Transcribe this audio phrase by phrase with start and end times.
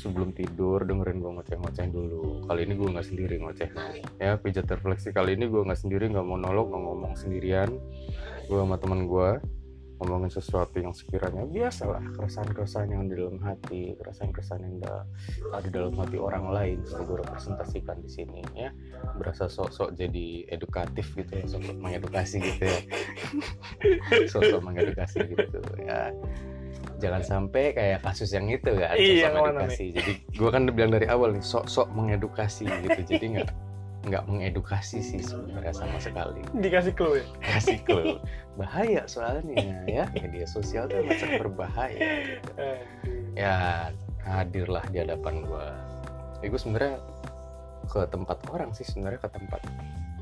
[0.00, 2.48] sebelum tidur dengerin gue ngoceh-ngoceh dulu.
[2.48, 3.68] Kali ini gue nggak sendiri ngoceh.
[4.16, 7.68] Ya pijat refleksi kali ini gue nggak sendiri nggak monolog nggak ngomong sendirian.
[8.48, 9.36] Gue sama teman gue
[10.00, 15.04] ngomongin sesuatu yang sekiranya biasalah keresahan-keresahan yang di dalam hati keresahan-keresahan yang ada,
[15.52, 16.78] ada dalam hati orang lain.
[16.88, 18.72] Sudah gue representasikan di sini ya.
[19.20, 22.80] Berasa sok-sok jadi edukatif gitu ya sok mengedukasi gitu ya.
[24.32, 26.08] Sok-sok mengedukasi gitu ya
[27.00, 29.90] jangan sampai kayak kasus yang itu kan Iya, mana edukasi.
[29.96, 33.00] jadi gue kan udah bilang dari awal nih sok-sok mengedukasi gitu.
[33.08, 33.50] Jadi nggak
[34.00, 36.40] nggak mengedukasi sih sebenarnya sama sekali.
[36.56, 37.24] Dikasih clue ya?
[37.40, 38.16] Kasih clue.
[38.60, 40.04] Bahaya soalnya ya.
[40.12, 42.52] Media sosial tuh macam berbahaya gitu.
[43.34, 43.88] Ya
[44.20, 45.66] hadirlah di hadapan gue
[46.40, 46.96] ya gue sebenarnya
[47.84, 49.60] ke tempat orang sih sebenarnya ke tempat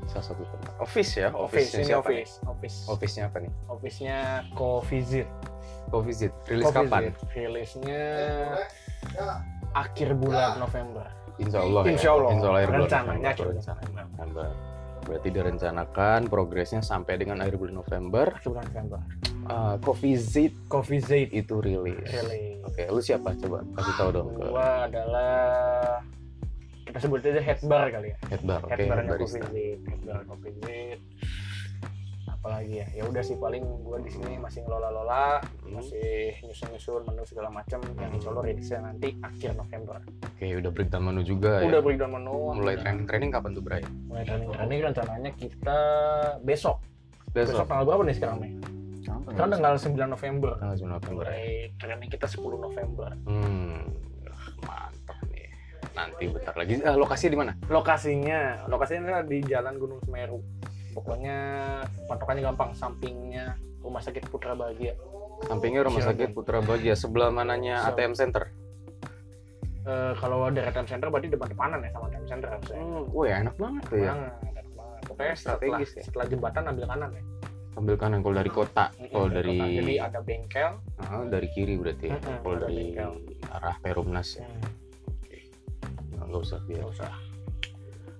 [0.09, 0.73] salah satu tempat.
[0.81, 2.25] Office ya office ini siapa nih?
[2.25, 2.33] office.
[2.43, 3.51] Office office-nya apa nih?
[3.69, 4.17] Office-nya
[4.51, 5.27] co-visit
[5.89, 8.05] co-visit rilis kapan rilisnya
[9.73, 11.05] akhir bulan November
[11.39, 11.91] Insya Allah ya.
[11.95, 12.29] Insya Allah.
[12.35, 13.37] Insya Allah akhir bulan Rencananya November.
[13.39, 13.51] coba.
[13.55, 14.47] Rencananya November.
[14.99, 18.25] Berarti direncanakan progresnya sampai dengan akhir bulan November.
[18.29, 18.99] akhir bulan November
[19.49, 21.97] Uh, co-visit co-visit itu rilis.
[22.05, 23.33] rilis Oke, lu siapa?
[23.33, 25.33] Coba kasih tahu dong ke gua adalah
[26.85, 28.59] kita sebut aja head bar kali ya headbar.
[28.61, 29.41] Oke, head bar barista.
[29.41, 30.99] co-visit head bar co-visit
[32.39, 35.75] apalagi ya ya udah sih paling gua di sini masih ngelola-lola Hmm.
[35.75, 41.03] masih nyusun-nyusun menu segala macam yang insya Allah rilisnya nanti akhir November Oke, udah breakdown
[41.05, 41.83] menu juga udah ya.
[41.83, 43.83] breakdown menu Mulai udah- training-training kapan tuh, Bray?
[44.05, 45.79] mulai training training rencananya kita
[46.41, 46.79] besok
[47.29, 47.65] besok, Besok.
[47.67, 48.51] tanggal berapa nih sekarang nih
[49.01, 51.23] sekarang tanggal 9 November Tanggal 9 November.
[51.23, 51.29] ya?
[51.29, 51.45] mulai
[51.75, 53.83] training kita 10 November Hmm.
[54.63, 55.47] ah, Mantap nih.
[55.91, 56.73] Nanti bentar lagi.
[56.79, 57.51] Ah, lokasinya di mana?
[57.67, 60.39] lokasinya lokasinya di Jalan Gunung Semeru
[60.99, 61.37] pokoknya
[62.05, 64.91] patokannya gampang sampingnya Rumah Sakit Putra Bahagia
[65.41, 66.03] Sampingnya Rumah.
[66.03, 67.95] Sakit Putra Bahagia, sebelah mananya Sebelah.
[67.97, 68.43] ATM Center.
[69.81, 73.55] Eh, kalau dari ATM Center berarti depan-depanan ya sama ATM Center harusnya Hmm, wih enak
[73.55, 74.11] banget tuh ya.
[74.11, 74.35] Enak
[74.69, 75.01] banget.
[75.01, 75.87] pokoknya setelah, ya.
[76.03, 77.23] setelah jembatan ambil kanan ya
[77.71, 79.71] Ambil kanan kalau dari kota, kalau dari kota.
[79.71, 82.07] jadi ada bengkel Ah, dari kiri berarti.
[82.07, 82.19] ya.
[82.19, 83.11] Kalau dari bengkel.
[83.49, 84.43] arah Perumnas ya.
[84.43, 84.67] hmm,
[86.21, 86.77] Nggak usah biar.
[86.77, 87.11] nggak usah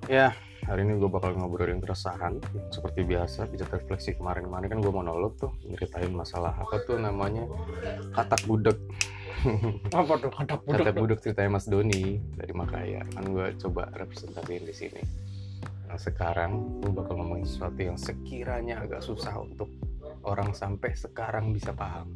[0.08, 0.28] Ya,
[0.70, 2.38] hari ini gue bakal ngobrolin keresahan
[2.70, 3.50] seperti biasa.
[3.50, 7.50] Bisa refleksi kemarin-kemarin kan gue monolog tuh nyeritain masalah apa tuh namanya
[8.14, 8.78] katak budek.
[9.98, 13.02] apa tuh kata budek Katak budek ceritanya Mas Doni dari Makaya.
[13.10, 15.02] Kan gue coba representasiin di sini.
[15.90, 19.74] Nah sekarang gue bakal ngomongin sesuatu yang sekiranya agak susah untuk
[20.22, 22.14] orang sampai sekarang bisa paham.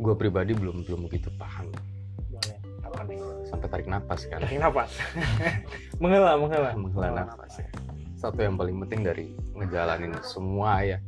[0.00, 1.68] Gue pribadi belum belum begitu paham.
[3.50, 4.38] Sampai tarik napas kan.
[4.38, 4.90] tarik nafas
[6.00, 7.68] menghela menghela menghela nafas ya.
[8.16, 10.98] Satu yang paling penting dari ngejalanin semua ya.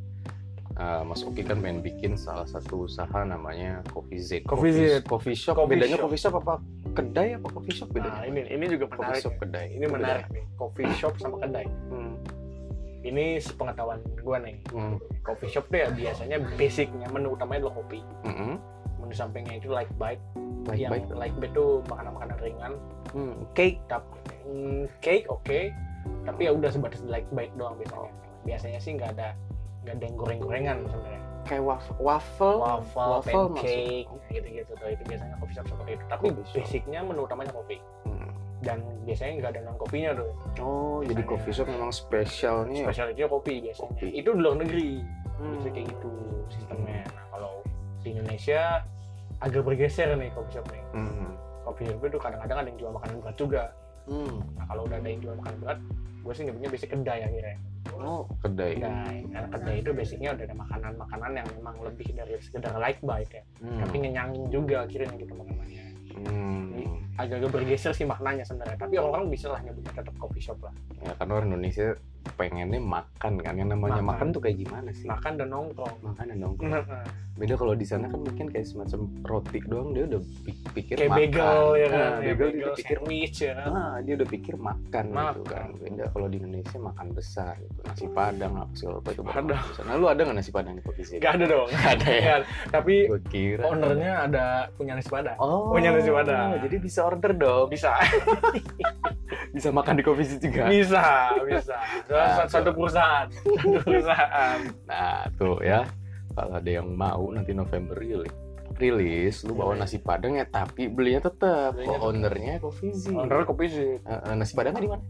[0.72, 4.30] Uh, Mas Oki kan pengen bikin salah satu usaha namanya Coffee Z.
[4.42, 4.80] Coffee Z.
[5.04, 5.54] Coffee shop.
[5.54, 6.04] Coffee bedanya shop.
[6.08, 6.54] coffee shop apa
[6.92, 8.20] kedai apa coffee shop nah bedanya?
[8.26, 9.38] ini ini juga coffee menarik shop ya.
[9.38, 9.66] kedai.
[9.70, 11.66] ini Itu menarik nih coffee shop sama kedai.
[11.88, 12.14] Hmm.
[13.02, 14.96] ini sepengetahuan gua nih Hmm.
[15.20, 18.56] coffee shop tuh ya biasanya basicnya menu utamanya adalah kopi Mm-mm.
[18.96, 20.22] menu sampingnya itu like bite
[20.64, 21.04] Baik yang baik.
[21.12, 22.72] like bite tuh makanan-makanan ringan
[23.10, 23.34] Hmm.
[23.52, 23.76] Cake.
[23.86, 24.08] tapi
[24.46, 25.60] mm, cake oke
[26.22, 28.08] tapi ya udah sebatas like bite doang biasanya
[28.42, 29.34] biasanya sih nggak ada
[29.82, 31.98] nggak ada yang goreng-gorengan sebenarnya Kayak waffle.
[31.98, 32.56] Waffle.
[32.56, 36.56] waffle, Waffle pancake maksud- gitu-gitu tuh itu biasanya coffee shop seperti itu tapi Coffee shop.
[36.56, 38.30] basicnya menu utamanya kopi Hmm.
[38.60, 41.26] dan biasanya nggak ada non kopinya tuh Oh, jadi Biasanya.
[41.28, 42.78] coffee shop memang spesialnya.
[42.78, 42.86] ya?
[42.86, 44.06] spesialnya kopi biasanya Kopi.
[44.12, 44.90] itu di luar negeri
[45.34, 45.50] Hmm.
[45.52, 46.12] biasanya kayak gitu
[46.48, 47.52] sistemnya nah kalau
[47.98, 48.62] di Indonesia
[49.42, 51.34] agak bergeser nih coffee shop nih Hmm.
[51.62, 53.62] coffee shop itu kadang-kadang ada yang jual makanan berat juga
[54.02, 54.38] Hmm.
[54.54, 55.78] nah kalau udah ada yang jual makanan berat
[56.22, 57.56] gue sih nyebutnya basic kedai akhirnya
[57.92, 58.78] Oh, kedai.
[58.78, 63.32] kedai karena kedai itu basicnya udah ada makanan-makanan yang memang lebih dari sekedar light bite
[63.32, 63.78] ya Hmm.
[63.80, 67.02] tapi ngenyangin juga akhirnya gitu makanannya Hmm.
[67.14, 71.12] agak-agak bergeser sih maknanya sebenarnya tapi orang-orang bisa lah nyebutnya tetap coffee shop lah Ya
[71.12, 71.98] kan orang Indonesia
[72.32, 74.26] pengennya makan kan yang namanya makan, Makan.
[74.30, 75.04] tuh kayak gimana sih?
[75.04, 76.70] makan dan nongkrong Makan dan nongkrong.
[76.70, 80.94] Nah, Beda kalau di sana kan mungkin kayak semacam roti doang dia udah pi- pikir
[80.96, 81.20] kayak makan.
[81.22, 84.28] bagel ya kan Nah, ya, bagel dia udah pikir sandwich ya kan Nah, dia udah
[84.28, 85.44] pikir makan, gitu Makan.
[85.46, 85.68] kan.
[85.74, 87.80] Beda kalau di Indonesia makan besar gitu.
[87.82, 89.42] Nasi padang apa segala apa itu besar.
[89.82, 91.18] Nah, lu ada nggak nasi padang di kopi sini?
[91.18, 92.36] Gak ada dong Nggak ada ya.
[92.68, 92.94] Tapi
[93.26, 93.62] kira.
[93.64, 96.60] ownernya ada punya nasi padang Oh, punya nasi padang.
[96.60, 97.66] Jadi bisa order dong.
[97.66, 97.96] bisa
[99.52, 100.64] Bisa makan di kopi juga.
[100.66, 101.76] bisa bisa
[102.14, 105.80] Nah, satu, satu perusahaan satu perusahaan Nah, tuh ya.
[106.32, 108.32] Kalau ada yang mau nanti November rilis,
[108.74, 113.04] rilis lu bawa nasi padang ya tapi belinya tetap Belinya kok ownernya Coffee Z.
[113.10, 115.04] owner kopi sih Eh, eh, nasi padangnya di mana?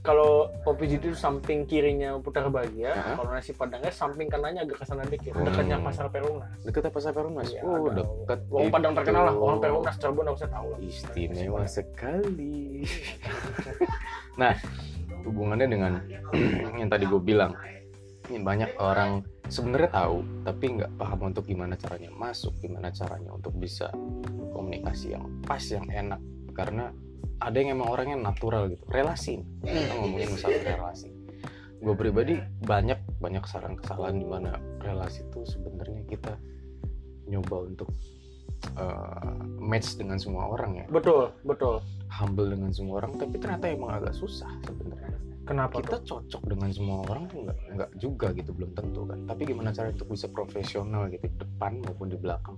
[0.00, 5.04] kalau kopi itu samping kirinya putar bahagia, kalau nasi padangnya samping kanannya agak ke sana
[5.04, 5.44] dikit, Hmm.
[5.44, 6.48] dekatnya pasar Perumnas.
[6.64, 7.52] Deket apa pasar Perumnas?
[7.52, 8.00] Iya, oh, ada.
[8.00, 8.40] deket.
[8.48, 10.78] Warung Padang terkenal lah, warung Perumnas Cirebon harusnya tahu lah.
[10.80, 12.88] Istimewa sekali.
[14.40, 14.56] nah,
[15.24, 15.92] hubungannya dengan
[16.80, 17.52] yang tadi gue bilang,
[18.30, 23.52] ini banyak orang sebenarnya tahu, tapi nggak paham untuk gimana caranya masuk, gimana caranya untuk
[23.58, 23.90] bisa
[24.54, 26.20] komunikasi yang pas, yang enak.
[26.54, 26.94] Karena
[27.40, 29.42] ada yang emang orangnya natural gitu, relasi.
[29.64, 31.08] Kita ngomongin masalah relasi.
[31.80, 36.36] Gue pribadi banyak banyak saran kesalahan di mana relasi itu sebenarnya kita
[37.24, 37.88] nyoba untuk
[38.76, 41.80] uh, match dengan semua orang ya Betul, betul.
[42.10, 45.08] humble dengan semua orang tapi ternyata emang agak susah sebenarnya
[45.40, 46.22] Kenapa kita tuh?
[46.22, 49.90] cocok dengan semua orang tuh nggak nggak juga gitu belum tentu kan tapi gimana cara
[49.90, 52.54] untuk bisa profesional gitu di depan maupun di belakang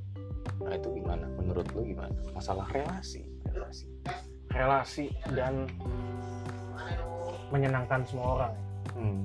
[0.61, 3.89] nah itu gimana menurut lu gimana masalah relasi relasi
[4.53, 5.65] Relasi dan
[7.49, 8.55] menyenangkan semua orang.
[8.93, 9.23] hmm.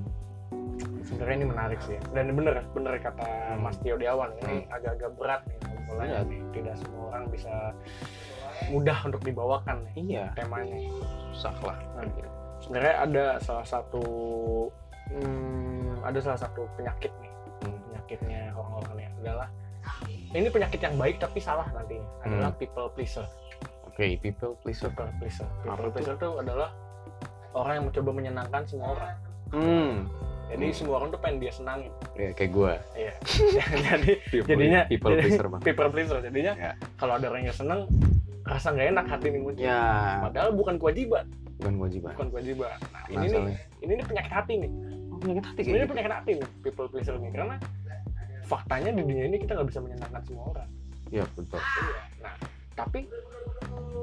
[1.04, 1.96] Sebenarnya ini menarik sih.
[2.12, 3.60] Dan bener, bener kata Hmm.
[3.60, 6.20] Mas Tio di awal ini agak-agak berat nih mulai Iya.
[6.22, 6.40] nih.
[6.52, 7.52] Tidak semua orang bisa
[8.68, 10.74] mudah untuk dibawakan nih iya temanya.
[11.30, 12.02] susah lah Nah,
[12.58, 14.02] sebenarnya ada salah satu
[15.08, 17.78] hmm, ada salah satu penyakit nih Hmm.
[17.84, 19.48] penyakitnya orang-orang ini adalah
[20.28, 22.58] ini penyakit yang baik tapi salah nantinya adalah Hmm.
[22.58, 23.26] people pleaser
[23.84, 26.70] oke people please people pleaser people pleaser itu adalah
[27.52, 29.14] orang yang mencoba menyenangkan semua orang
[29.50, 29.94] hmm.
[30.48, 30.74] Jadi Hmm.
[30.74, 33.12] semua orang tuh pengen dia senangin ya kayak gue iya.
[33.84, 34.10] Jadi
[34.42, 35.60] jadinya people pleaser bang.
[35.62, 36.18] people pleaser.
[36.20, 36.72] Jadinya Ya.
[36.96, 37.84] kalau ada orang yang seneng
[38.42, 39.60] rasa nggak enak hati nih muncul.
[39.60, 39.80] Ya
[40.22, 41.24] padahal bukan kewajiban.
[41.58, 42.10] Bukan kewajiban.
[42.12, 42.78] Bukan kewajiban.
[42.88, 44.70] Nah ini nih ini nih penyakit hati nih.
[45.08, 45.92] Oh, penyakit hati sebenarnya gitu.
[45.92, 47.30] penyakit hati nih people pleaser nih.
[47.30, 47.56] Karena
[48.42, 50.68] faktanya di dunia ini kita nggak bisa menyenangkan semua orang.
[51.08, 51.60] Ya betul.
[51.60, 52.00] Iya.
[52.20, 52.34] nah
[52.74, 53.00] tapi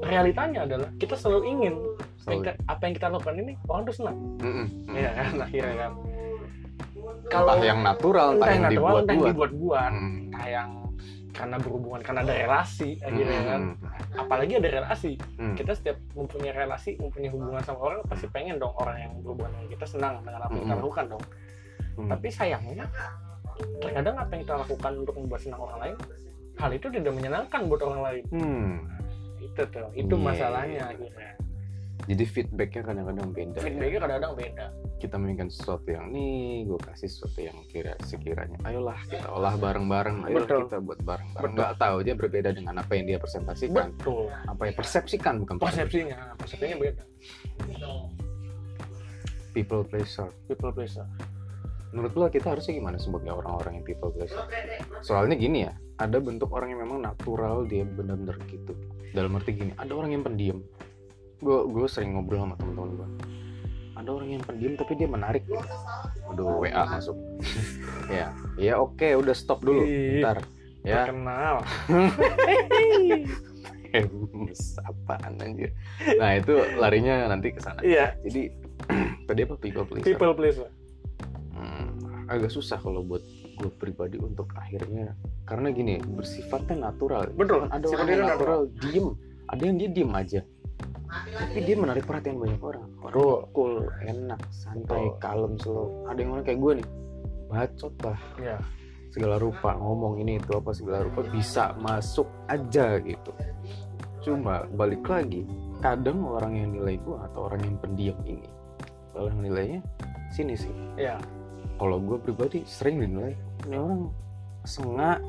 [0.02, 1.74] realitanya adalah kita selalu ingin
[2.18, 2.52] Selalu.
[2.66, 4.16] apa yang kita lakukan ini orang tuh senang.
[4.38, 4.66] Mm-mm.
[4.90, 5.32] Iya kan?
[5.40, 5.92] Akhirnya kan
[7.06, 10.16] entah yang natural entah, entah yang natural, entah yang dibuat-buat dibuat-buat Hmm.
[10.30, 10.70] entah yang
[11.36, 14.20] karena berhubungan karena ada relasi akhirnya kan Hmm.
[14.24, 15.52] apalagi ada relasi Hmm.
[15.52, 19.68] kita setiap mempunyai relasi mempunyai hubungan sama orang pasti pengen dong orang yang berhubungan dengan
[19.70, 20.80] kita senang dengan apa yang kita Mm-mm.
[20.80, 21.24] lakukan dong
[21.96, 22.08] Hmm.
[22.08, 22.86] tapi sayangnya
[23.80, 25.96] terkadang apa yang kita lakukan untuk membuat senang orang lain
[26.56, 28.72] hal itu tidak menyenangkan buat orang lain Hmm.
[29.38, 30.24] itu tuh itu Iya.
[30.24, 31.30] masalahnya akhirnya
[32.06, 33.64] jadi feedbacknya kadang-kadang beda ya.
[33.64, 34.66] feedbacknya kadang-kadang beda
[34.96, 40.24] kita menginginkan sesuatu yang nih gue kasih sesuatu yang kira sekiranya ayolah kita olah bareng-bareng
[40.24, 40.60] ayolah Betul.
[40.68, 41.52] kita buat bareng-bareng.
[41.52, 43.92] Nggak tahu dia berbeda dengan apa yang dia presentasikan.
[43.92, 44.32] Betul.
[44.48, 46.08] Apa yang persepsikan bukan persepsi.
[46.08, 47.04] persepsinya persepsinya beda.
[49.52, 50.28] People pleaser.
[50.48, 51.04] People pleaser.
[51.92, 54.48] Menurut lo kita harusnya gimana sebagai orang-orang yang people pleaser?
[55.04, 58.72] Soalnya gini ya ada bentuk orang yang memang natural dia benar-benar gitu.
[59.12, 60.64] Dalam arti gini ada orang yang pendiam.
[61.36, 63.08] Gue gue sering ngobrol sama teman-teman gue
[63.96, 65.42] ada orang yang pendiam tapi dia menarik.
[65.48, 65.64] Gitu.
[66.32, 67.16] Aduh WA masuk.
[68.06, 68.30] Ya.
[68.54, 69.82] Ya oke udah stop dulu.
[70.22, 70.46] Ntar
[70.86, 71.10] ya.
[73.90, 75.74] Hems, apaan anjir.
[76.22, 77.82] Nah itu larinya nanti ke sana.
[77.82, 78.14] Iya.
[78.22, 78.54] Jadi
[79.28, 79.54] tadi apa?
[79.58, 80.06] People pleaser.
[80.06, 80.70] People pleaser.
[81.50, 81.98] Hmm,
[82.30, 83.26] agak susah kalau buat
[83.58, 85.18] gue pribadi untuk akhirnya.
[85.50, 87.26] Karena gini bersifatnya natural.
[87.34, 89.08] Betul, Kan ada orang itu natural diem.
[89.50, 90.40] Ada yang dia diem aja
[91.08, 92.88] tapi dia menarik perhatian banyak orang.
[93.02, 96.06] Orang cool enak santai kalem slow.
[96.10, 96.88] Ada yang orang kayak gue nih
[97.46, 98.18] bacot lah.
[98.40, 98.56] Ya
[99.16, 103.32] segala rupa ngomong ini itu apa segala rupa bisa masuk aja gitu.
[104.20, 105.48] Cuma balik lagi
[105.80, 108.48] kadang orang yang nilai gue atau orang yang pendiam ini
[109.16, 109.80] kalau yang nilainya
[110.34, 110.74] sini sih.
[111.00, 111.16] Ya
[111.80, 113.32] kalau gue pribadi sering dinilai.
[113.64, 114.12] Ini orang
[114.66, 115.22] sengak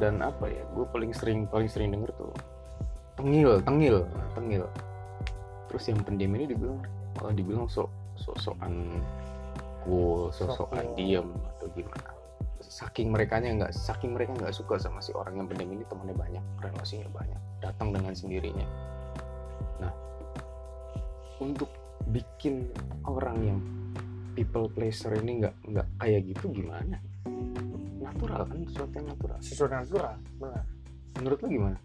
[0.00, 2.32] dan apa ya gue paling sering paling sering denger tuh
[3.18, 3.96] tengil tengil
[4.32, 4.64] tengil
[5.72, 6.84] terus yang pendiam ini dibilang
[7.16, 7.88] malah dibilang sok
[8.20, 9.00] sosokan
[9.80, 10.96] cool sosokan cool.
[11.00, 12.12] diem atau gimana.
[12.60, 16.44] Saking mereka nggak saking mereka nggak suka sama si orang yang pendiam ini temannya banyak
[16.60, 18.68] relasinya banyak datang dengan sendirinya.
[19.80, 19.92] Nah
[21.40, 21.72] untuk
[22.12, 22.68] bikin
[23.08, 23.58] orang yang
[24.36, 27.00] people pleaser ini nggak nggak kayak gitu gimana?
[27.96, 28.60] Natural kan?
[28.68, 29.38] Sesuatu yang natural.
[29.40, 30.64] Sesuatu yang natural benar.
[31.16, 31.80] Menurut lu gimana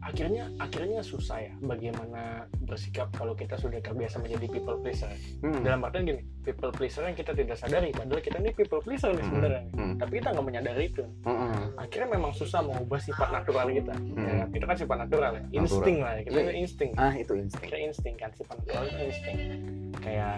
[0.00, 2.22] akhirnya akhirnya susah ya bagaimana
[2.62, 5.60] bersikap kalau kita sudah terbiasa menjadi people pleaser hmm.
[5.60, 9.20] dalam artian gini people pleaser yang kita tidak sadari padahal kita ini people pleaser nih
[9.20, 9.28] Hmm.
[9.28, 9.94] sebenarnya Hmm.
[10.00, 11.76] tapi kita nggak menyadari itu Mm-mm.
[11.76, 14.16] akhirnya memang susah mengubah sifat natural kita Hmm.
[14.18, 16.22] ya, itu kan sifat natural ya insting lah ya.
[16.22, 16.44] kita Iya.
[16.46, 19.36] ini insting ah itu insting kita insting kan sifat natural itu insting
[19.96, 20.36] kayak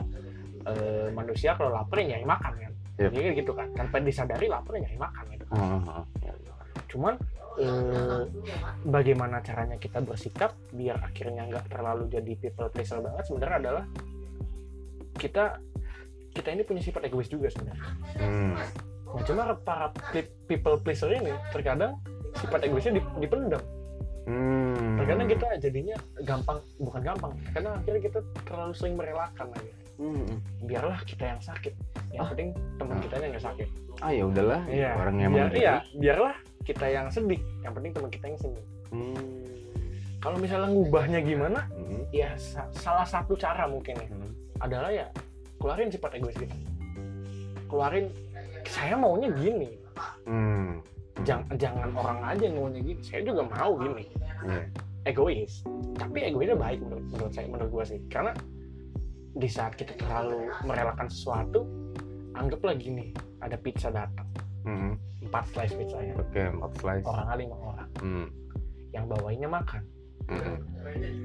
[0.62, 3.08] eh, manusia kalau lapar ya nyari makan kan Yep.
[3.08, 6.04] jadi kan gitu kan tanpa disadari lapar ya nyari makan gitu oh, oh.
[6.20, 6.52] Ya, ya.
[6.86, 7.14] cuman
[7.60, 8.22] eh,
[8.86, 13.84] bagaimana caranya kita bersikap biar akhirnya nggak terlalu jadi people pleaser banget sebenarnya adalah
[15.16, 15.60] kita
[16.32, 18.52] kita ini punya sifat egois juga sebenarnya hmm.
[19.12, 22.00] nah cuma para pe- people pleaser ini terkadang
[22.40, 23.62] sifat egoisnya dip- dipendam
[24.22, 24.94] Hmm.
[25.02, 30.26] terkadang kita jadinya gampang bukan gampang karena akhirnya kita terlalu sering merelakan aja Hmm.
[30.62, 31.74] biarlah kita yang sakit
[32.10, 32.28] yang Ah.
[32.32, 33.02] penting teman Ah.
[33.02, 33.68] kita nggak sakit
[34.00, 38.10] ah ya udahlah iya orang yang biar, iya biarlah kita yang sedih yang penting teman
[38.10, 39.42] kita yang sedih Hmm.
[40.18, 42.02] kalau misalnya ngubahnya gimana Hmm.
[42.10, 44.30] ya sa- salah satu cara mungkin ya Hmm.
[44.58, 45.06] adalah ya
[45.56, 46.54] keluarin sifat egois kita
[47.66, 48.06] keluarin
[48.64, 49.68] saya maunya gini
[50.24, 50.80] Hmm.
[51.22, 54.04] jangan jangan orang aja yang maunya gini saya juga mau gini
[54.42, 54.62] Iya.
[55.04, 55.62] egois
[55.94, 58.32] tapi egoisnya baik menurut menurut saya menurut gua sih karena
[59.32, 61.64] di saat kita terlalu merelakan sesuatu
[62.32, 64.28] anggaplah gini ada pizza datang
[64.62, 64.94] Hmm.
[65.20, 67.02] empat slice pizzanya Oke, empat slice.
[67.02, 68.26] orangnya lima orang Hmm.
[68.90, 69.82] yang bawainnya makan
[70.24, 70.56] Hmm.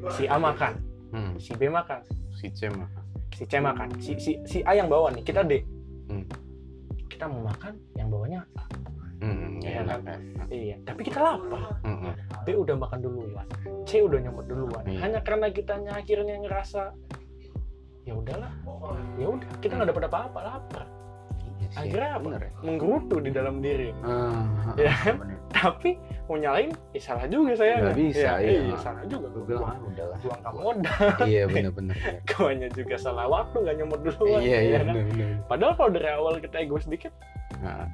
[0.10, 0.74] si A makan
[1.08, 1.34] Hmm.
[1.38, 2.02] si B makan
[2.34, 2.90] Si C mah.
[3.30, 5.62] si C makan si si si A yang bawa nih kita D
[6.08, 6.26] Hmm.
[7.06, 8.66] kita mau makan yang bawanya A
[9.18, 9.58] Hmm.
[9.58, 10.20] Iya Enak, kan?
[10.20, 10.48] enak.
[10.48, 12.14] iya tapi kita lapar Hmm.
[12.42, 13.46] B udah makan duluan
[13.84, 15.00] C udah nyomot duluan Iya.
[15.00, 16.94] hanya karena kitanya akhirnya ngerasa
[18.08, 18.52] ya udahlah
[19.16, 20.84] ya udah kita nggak dapat apa-apa lapar
[21.58, 22.52] Iya akhirnya apa bener ya?
[22.62, 24.46] menggerutu di dalam diri Ah,
[24.78, 24.94] Ya.
[25.12, 25.36] bener.
[25.50, 25.90] tapi
[26.24, 28.60] mau nyalain ya salah juga saya Nggak bisa, ya, iya.
[28.64, 30.18] iya, salah juga Gue bilang ah udahlah.
[30.18, 31.96] buang kamu modal Iya bener-bener.
[32.30, 34.96] kawannya juga salah waktu nggak nyomot duluan Iya iya ya kan?
[35.44, 37.12] padahal kalau dari awal kita egois dikit
[37.58, 37.90] Nah,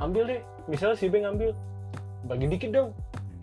[0.00, 1.50] ambil deh misalnya si B ngambil
[2.24, 2.90] bagi dikit dong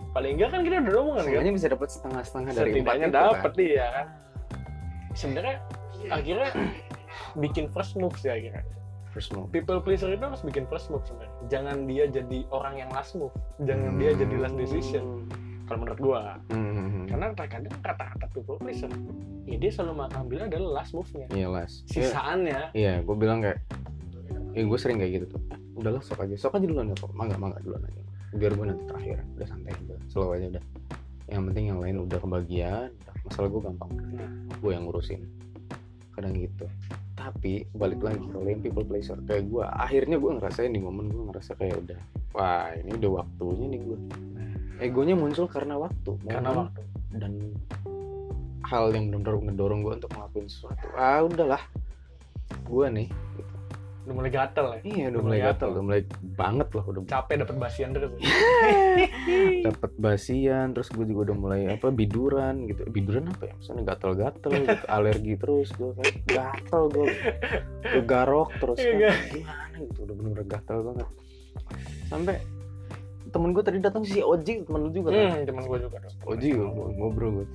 [0.09, 3.51] paling enggak kan kita udah omongan kan bisa dapat setengah-setengah dari empat setidaknya itu, dapat
[3.51, 3.61] kan?
[3.61, 4.05] iya kan
[5.17, 5.57] sebenarnya
[6.07, 6.49] akhirnya
[7.35, 8.61] bikin first move sih akhirnya
[9.09, 9.49] First move.
[9.49, 13.33] people pleaser itu harus bikin first move sebenarnya jangan dia jadi orang yang last move
[13.59, 15.25] jangan dia jadi last decision
[15.65, 17.09] kalau menurut gua Hmm.
[17.09, 18.91] karena terkadang kata-kata people pleaser
[19.43, 21.81] ya dia selalu mengambil adalah last move-nya Iya las.
[21.87, 23.59] Iya, sisaannya Iya, gue bilang kayak,
[24.53, 25.41] eh gue sering kayak gitu tuh.
[25.47, 27.11] Ah, udahlah sok aja, sok aja duluan ya kok.
[27.11, 28.01] Mangga mangga duluan aja.
[28.33, 30.63] Biar gue nanti terakhir, udah santai aja, slow aja udah.
[31.27, 32.89] Yang penting yang lain udah kebagian,
[33.27, 33.91] masalah gue gampang.
[34.15, 34.31] Nah.
[34.63, 35.21] Gue yang ngurusin.
[36.15, 36.65] Kadang gitu.
[37.17, 41.23] Tapi balik lagi kalau yang people pleaser kayak gue, akhirnya gue ngerasain di momen gue
[41.33, 41.99] ngerasa kayak udah,
[42.37, 43.97] wah ini udah waktunya nih gue.
[44.77, 46.81] Egonya muncul karena waktu, karena momen waktu
[47.17, 47.33] dan
[48.67, 51.63] hal yang benar-benar ngedorong gue untuk ngelakuin sesuatu ah udahlah
[52.67, 53.07] gue nih
[54.07, 54.79] udah mulai gatel ya?
[54.87, 56.01] Iya udah mulai mulai gatel udah mulai
[56.39, 58.11] banget loh udah capek dapat basian terus
[59.67, 62.87] dapet basian terus gue juga udah mulai apa biduran gitu.
[62.87, 63.53] Biduran apa ya?
[63.59, 67.07] Maksudnya gatel-gatel gitu alergi terus gue kan gatel gue
[67.83, 68.95] gue garok terus kan.
[69.27, 69.99] Gimana gitu?
[70.07, 71.07] Udah bener-bener gatel banget.
[72.07, 72.35] Sampai
[73.27, 75.35] temen gue tadi datang si Oji temen lu juga kan?
[75.35, 77.47] Hmm, teman gue juga Oji gue ngobrol gue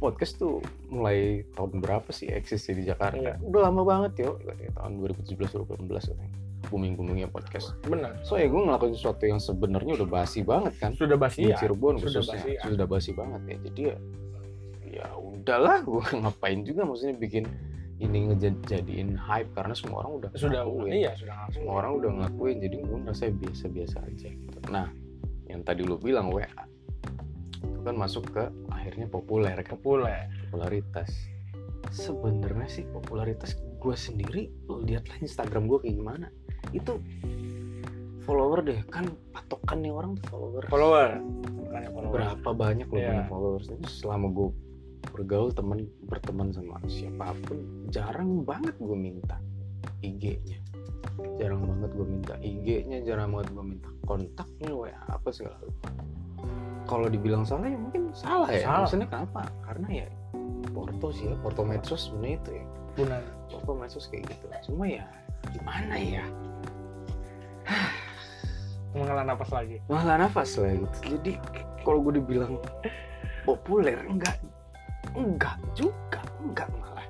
[0.00, 3.36] podcast tuh mulai tahun berapa sih eksis di Jakarta?
[3.36, 3.44] Iya.
[3.44, 4.40] udah lama banget yo
[4.74, 6.38] tahun 2017 2018 katanya.
[6.68, 7.76] Booming boomingnya podcast.
[7.84, 8.20] Benar.
[8.24, 10.96] So ya gue ngelakuin sesuatu yang sebenarnya udah basi banget kan?
[10.96, 11.56] Sudah basi di ya?
[11.60, 12.40] Cirebon sudah khususnya.
[12.40, 12.62] basi ya.
[12.64, 13.56] sudah basi banget ya.
[13.68, 13.96] Jadi ya
[14.90, 17.44] ya udahlah gue ngapain juga maksudnya bikin
[18.00, 20.92] ini ngejadiin hype karena semua orang udah sudah ngelakuin.
[21.04, 24.58] iya sudah langsung semua orang udah ngelakuin jadi gue ngerasa biasa-biasa aja gitu.
[24.72, 24.88] Nah
[25.46, 26.48] yang tadi lu bilang WA
[27.60, 28.44] itu kan masuk ke
[28.80, 29.76] akhirnya populer kan?
[29.76, 30.26] Populer.
[30.48, 31.10] Popularitas.
[31.92, 36.26] Sebenarnya sih popularitas gue sendiri lu lihat lah Instagram gue kayak gimana.
[36.72, 37.00] Itu
[38.24, 40.64] follower deh kan patokannya orang tuh follower.
[40.72, 41.10] Follower
[41.70, 42.12] follower.
[42.14, 43.06] Berapa banyak lo Iya.
[43.10, 43.66] punya followers?
[43.70, 44.48] Itu selama gue
[45.10, 49.40] bergaul teman berteman sama siapa pun jarang banget gue minta
[50.04, 50.60] IG-nya
[51.40, 55.88] jarang banget gue minta IG-nya jarang banget gue minta kontaknya WA apa segala lupa
[56.90, 58.66] kalau dibilang salah ya mungkin salah ya.
[58.66, 58.78] Salah.
[58.82, 59.42] maksudnya kenapa?
[59.62, 60.06] Karena ya
[60.74, 62.64] Porto sih ya Porto Medsos sebenarnya itu ya.
[62.98, 63.22] Benar.
[63.46, 64.44] Porto Medsos kayak gitu.
[64.66, 65.06] Cuma ya
[65.54, 66.24] gimana ya?
[68.98, 69.78] Mengalah napas lagi.
[69.86, 70.96] Malah nafas lah gitu.
[71.14, 71.38] Jadi
[71.86, 72.58] kalau gue dibilang
[73.46, 74.36] populer enggak.
[75.14, 77.06] Enggak juga enggak malah.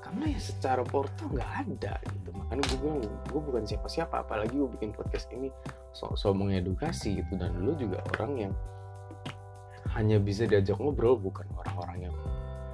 [0.00, 2.28] Karena ya secara portal nggak ada gitu.
[2.32, 5.52] Makanya gue bilang gue bukan siapa-siapa apalagi gue bikin podcast ini
[5.92, 7.36] sok-sok mengedukasi gitu.
[7.36, 8.52] Dan lu juga orang yang
[9.92, 12.14] hanya bisa diajak ngobrol bukan orang-orang yang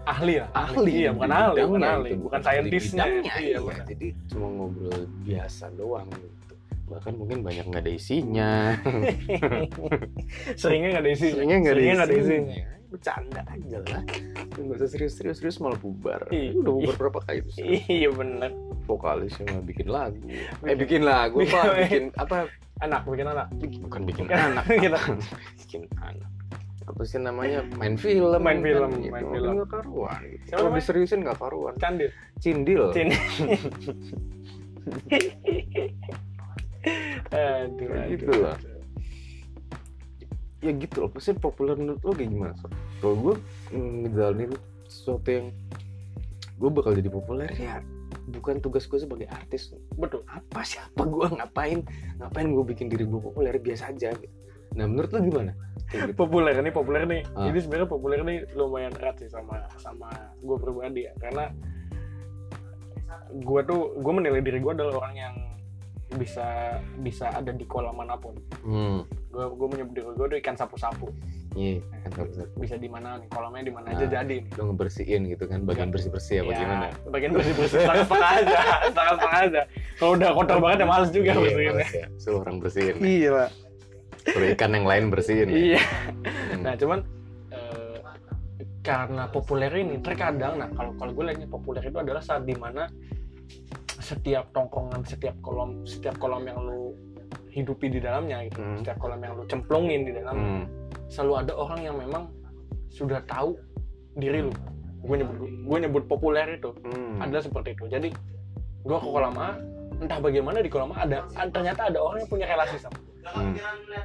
[0.04, 3.82] ahli ya ahli iya di bukan ahli bukan ahli bukan saintisnya bidangnya, iya iya.
[3.84, 6.54] jadi cuma ngobrol biasa doang gitu
[6.88, 8.50] bahkan mungkin banyak nggak ada isinya
[10.60, 12.76] seringnya nggak ada isinya Seringnya nggak ada Seringnya isinya.
[12.88, 14.00] Bercanda aja lah.
[14.56, 16.24] Nggak usah serius-serius, serius malah bubar.
[16.32, 16.56] Iya.
[16.56, 17.60] Udah bubar berapa kali tuh?
[17.84, 18.48] iya benar
[18.88, 20.24] Vokalisnya malah bikin lagu.
[20.64, 21.84] Eh Bikin- lagu apa?
[21.84, 22.48] Bikin apa?
[22.80, 23.46] anak bikin anak
[23.84, 24.64] Bukan bikin Bikin- anak.
[25.60, 26.30] bikin anak.
[26.88, 29.12] Apa sih namanya main film Main film, gitu.
[29.12, 29.52] main Kan film.
[29.60, 30.44] nggak karuan gitu.
[30.48, 30.78] Siapa namanya?
[30.80, 32.10] diseriusin nggak karuan Candil.
[32.40, 33.08] cindil Cin.
[37.28, 38.56] aduh, gitu lah.
[40.58, 42.54] ya gitu loh pasti populer menurut lo kayak gimana
[42.98, 43.34] kalau gue
[43.70, 44.50] ngejalanin
[44.90, 45.46] sesuatu yang
[46.58, 47.78] gue bakal jadi populer ya
[48.28, 50.24] bukan tugas gue sebagai artis Betul.
[50.26, 51.84] apa siapa gue ngapain
[52.18, 54.34] ngapain gue bikin diri gue populer biasa aja gitu.
[54.74, 55.52] Nah menurut lo gimana
[55.86, 56.12] gitu.
[56.14, 57.22] Populer nih, populer nih.
[57.32, 57.48] Ah.
[57.48, 61.12] Ini sebenarnya populer nih lumayan erat sih sama sama gue pribadi ya.
[61.16, 61.48] Karena
[63.30, 65.34] gue tuh gue menilai diri gue adalah orang yang
[66.10, 68.36] bisa bisa ada di kolam mana pun.
[68.62, 71.08] hmm Gue gue menyebut diri gue tuh ikan sapu-sapu.
[71.54, 72.52] iya sapu-sapu.
[72.58, 73.96] Bisa di mana nih kolamnya di mana Nah.
[73.96, 74.56] aja jadi nih.
[74.56, 78.30] lo ngebersihin gitu kan bagian bersih bersih apa Ya, gimana bagian bersih bersih setengah setengah
[78.34, 79.62] aja, setengah setengah aja.
[79.96, 81.72] Kalau udah kotor banget ya males juga Iya, bersihinnya.
[81.74, 82.06] males ya.
[82.18, 83.50] suruh orang bersihin Iya pak.
[84.32, 85.56] Suruh ikan yang lain bersihin ya.
[85.56, 85.82] Iya.
[85.82, 86.62] Hmm.
[86.64, 86.98] Nah cuman
[87.52, 87.98] eh,
[88.84, 92.88] karena populer ini terkadang, nah kalau kalau gue lihatnya populer itu adalah saat di mana
[93.98, 96.96] setiap tongkongan, setiap kolom, setiap kolom yang lu
[97.52, 98.78] hidupi di dalamnya gitu, Hmm.
[98.80, 100.64] setiap kolom yang lu cemplungin di dalamnya, Hmm.
[101.10, 102.24] selalu ada orang yang memang
[102.88, 103.58] sudah tahu
[104.16, 104.52] diri lu.
[105.04, 107.20] Gue nyebut gue nyebut populer itu Hmm.
[107.20, 107.84] adalah seperti itu.
[107.90, 108.08] Jadi
[108.82, 109.58] gue ke kolam A,
[109.98, 113.14] entah bagaimana di kolam A ada ternyata ada orang yang punya relasi sama gue.
[113.28, 113.52] Hmm.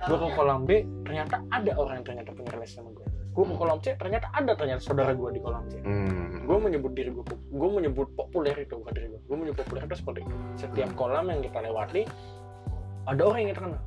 [0.04, 3.56] gue ke kolam B ternyata ada orang yang ternyata punya relasi sama gue gue ke
[3.56, 5.80] kolam C ternyata ada ternyata saudara gue di kolam C.
[5.80, 6.44] Hmm.
[6.44, 9.96] gue menyebut diri gue gue menyebut populer itu bukan diri gue gue menyebut populer itu
[9.96, 10.36] seperti itu.
[10.60, 12.04] Setiap kolam yang kita lewati
[13.08, 13.84] ada orang yang kita kenal.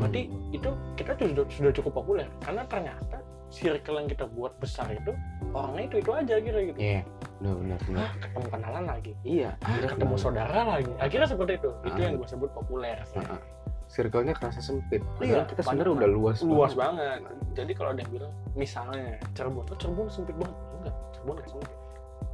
[0.00, 5.12] Berarti itu kita sudah, sudah cukup populer karena ternyata circle yang kita buat besar itu
[5.52, 6.78] orangnya itu itu aja kira gitu.
[6.78, 7.00] Iya,
[7.38, 8.00] benar benar benar.
[8.00, 12.02] ah ketemu kenalan lagi Iya, ah ketemu saudara lagi akhirnya seperti itu itu Ah.
[12.02, 13.40] yang gue sebut populer Heeh.
[13.88, 15.00] Circle-nya kerasa sempit.
[15.16, 16.36] Iya, Padahal kita sebenarnya udah luas.
[16.44, 17.24] luas banget.
[17.24, 17.40] banget.
[17.54, 20.56] Jadi kalau ada yang bilang, misalnya Cirebon, oh Cirebon sempit banget.
[20.76, 21.70] Enggak, Cirebon nggak sempit.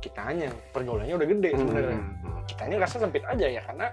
[0.00, 1.94] Kitanya pergaulannya udah gede sebenarnya.
[1.94, 2.42] Hmm.
[2.44, 3.86] Kitanya rasa sempit aja ya karena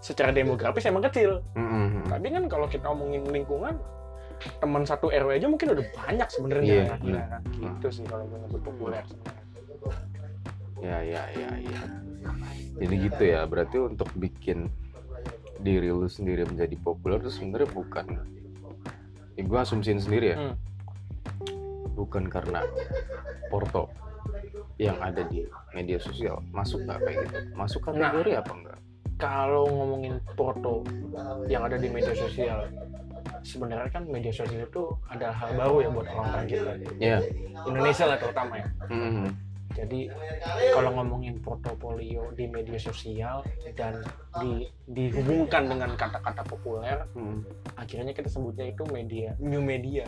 [0.00, 1.44] secara demografis emang kecil.
[1.52, 2.04] Hmm, hmm, hmm.
[2.08, 3.74] Tapi kan kalau kita ngomongin lingkungan,
[4.56, 6.64] teman satu RW aja mungkin udah banyak sebenarnya.
[6.64, 7.26] Iya, Nah, benar.
[7.28, 7.42] kan.
[7.52, 9.04] Gitu sih kalau gue nyebut populer.
[9.04, 9.41] sebenarnya.
[10.82, 11.82] Ya, ya, ya, ya.
[12.82, 13.46] Jadi gitu ya.
[13.46, 14.66] Berarti untuk bikin
[15.62, 18.06] diri lu sendiri menjadi populer itu sebenarnya bukan.
[19.38, 20.38] Ya, gue asumsiin sendiri ya.
[20.42, 20.54] Hmm.
[21.94, 22.66] Bukan karena
[23.46, 23.86] Porto
[24.80, 28.78] yang ada di media sosial masuk nggak kayak gitu masuk kategori apa enggak
[29.20, 30.82] Kalau ngomongin foto
[31.46, 32.66] yang ada di media sosial,
[33.46, 36.70] sebenarnya kan media sosial itu adalah hal baru ya buat orang-orang kita.
[36.98, 37.18] ya
[37.70, 38.66] Indonesia lah terutama ya.
[38.90, 39.30] Hmm.
[39.72, 40.12] Jadi
[40.72, 43.40] kalau ngomongin portofolio di media sosial
[43.74, 44.04] dan
[44.40, 47.44] di, dihubungkan dengan kata-kata populer, Hmm.
[47.76, 50.04] akhirnya kita sebutnya itu media, new media,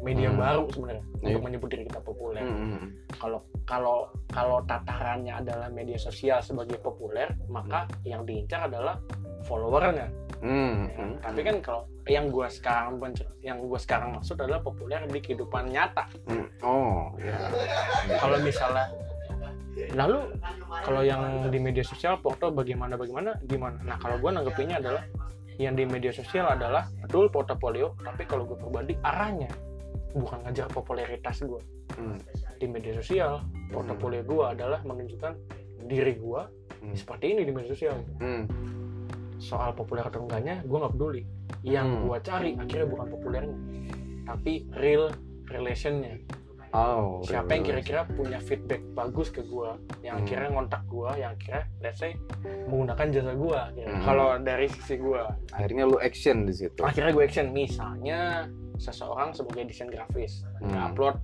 [0.00, 0.40] media Hmm.
[0.40, 1.26] baru sebenarnya Iya.
[1.36, 2.42] untuk menyebut diri kita populer.
[2.44, 2.92] Hmm.
[3.16, 3.96] Kalau kalau
[4.30, 9.00] kalau tatarannya adalah media sosial sebagai populer, maka yang diincar adalah
[9.46, 10.10] followernya.
[10.42, 10.90] Hmm.
[10.90, 11.14] Ya, Hmm.
[11.22, 12.98] Tapi kan kalau yang gua sekarang
[13.40, 16.04] yang gua sekarang maksud adalah populer di kehidupan nyata.
[16.28, 16.46] Hmm.
[16.60, 17.38] oh ya
[18.18, 18.86] kalau misalnya
[19.92, 20.18] lalu
[20.82, 25.04] kalau yang di media sosial foto bagaimana bagaimana gimana nah kalau gue nanggepinnya adalah
[25.56, 29.52] yang di media sosial adalah betul portofolio tapi kalau gue pribadi arahnya
[30.12, 31.60] bukan ngajar popularitas gue
[31.96, 32.16] Hmm.
[32.56, 35.32] di media sosial portofolio gue adalah menunjukkan
[35.84, 36.40] diri gue
[36.80, 36.96] Hmm.
[36.96, 38.44] seperti ini di media sosial Hmm.
[39.38, 41.22] Soal populer atau enggaknya gue nggak peduli
[41.62, 42.02] yang Hmm.
[42.06, 43.56] gue cari akhirnya bukan populernya
[44.24, 45.12] tapi real
[45.46, 46.18] relationnya
[46.68, 47.68] Oh, siapa yang real.
[47.78, 50.26] kira-kira punya feedback bagus ke gua yang Hmm.
[50.26, 52.12] kira ngontak gua yang kira let's say
[52.66, 53.86] menggunakan jasa gua kira.
[53.88, 54.02] Hmm.
[54.02, 56.76] kalau dari sisi gua akhirnya lu action di situ.
[56.78, 58.44] akhirnya gue action misalnya
[58.76, 60.76] seseorang sebagai desain grafis Hmm.
[60.84, 61.16] upload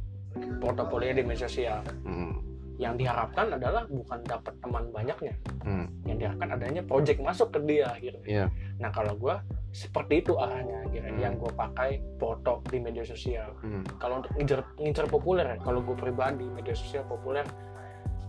[0.56, 2.32] portofolio di media sosial Hmm.
[2.76, 5.86] Yang diharapkan adalah bukan dapat teman banyaknya Hmm.
[6.04, 8.46] yang diharapkan adanya project masuk ke dia gitu Iya.
[8.78, 9.40] nah kalau gua
[9.72, 11.20] seperti itu arahnya kira Hmm.
[11.20, 13.84] yang gua pakai foto di media sosial Hmm.
[13.96, 17.44] kalau untuk ngincer ngincer populer ya kalau gue pribadi media sosial populer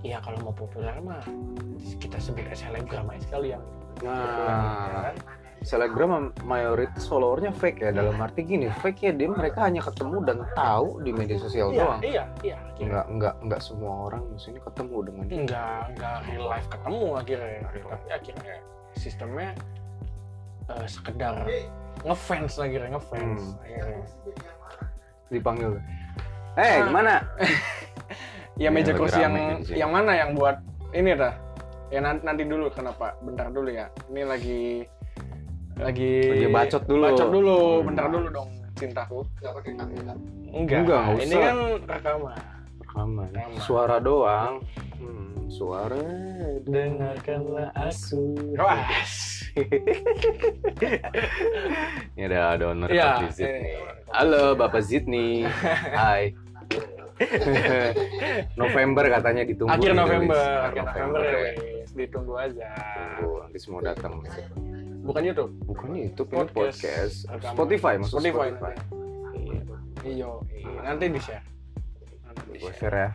[0.02, 1.24] ya kalau mau populer mah
[1.98, 3.64] kita sebut selebgram aja sekalian
[4.02, 5.14] Nah,
[5.64, 6.12] selebgram
[6.44, 11.00] mayoritas followernya fake ya dalam arti gini fake ya dia mereka hanya ketemu dan tahu
[11.00, 14.98] di media sosial iya doang iya iya nggak kira nggak nggak semua orang maksudnya ketemu
[15.02, 15.36] dengan dia.
[15.40, 17.80] enggak enggak real life ketemu akhirnya tapi
[18.12, 18.56] akhirnya
[18.94, 19.50] sistemnya
[20.68, 21.36] eh, sekedar
[22.04, 23.64] ngefans akhirnya ngefans Hmm.
[23.64, 24.04] akhirnya.
[25.30, 25.72] dipanggil
[26.54, 26.86] eh Ah.
[26.86, 27.14] gimana
[28.62, 29.34] ya meja lagi kursi yang
[29.66, 29.80] sini.
[29.80, 30.62] yang mana yang buat
[30.94, 31.34] ini dah
[31.90, 34.62] ya nanti, nanti dulu kenapa bentar dulu ya ini lagi
[35.76, 37.04] lagi Lagi bacot dulu.
[37.04, 37.86] bacot dulu Hmm.
[37.88, 39.20] bentar dulu dong cintaku.
[39.36, 40.14] Nggak pakai kamera
[40.54, 41.42] enggak, Enggak, nggak ini usah.
[41.42, 42.38] kan rekaman.
[42.80, 43.28] Rekaman.
[43.60, 44.54] Suara doang.
[44.96, 46.02] Hmm, suara.
[46.64, 48.24] Dengarkanlah aku.
[48.56, 48.86] Wah.
[52.16, 53.78] Ini ada owner ya nih.
[54.10, 55.46] halo bapak Zidni
[55.94, 56.34] hai.
[58.58, 61.22] November katanya ditunggu akhir November akhir November.
[61.22, 61.54] Ya.
[61.54, 62.70] ya ditunggu aja.
[63.16, 64.18] Tunggu nanti semua datang
[65.04, 67.28] bukan YouTube bukan YouTube ini Podcast.
[67.28, 67.54] podcast.
[67.54, 69.44] Spotify maksud Spotify, Spotify, nanti.
[70.04, 70.30] Iya.
[70.56, 71.44] iya nanti di share
[72.26, 73.10] nanti di share ya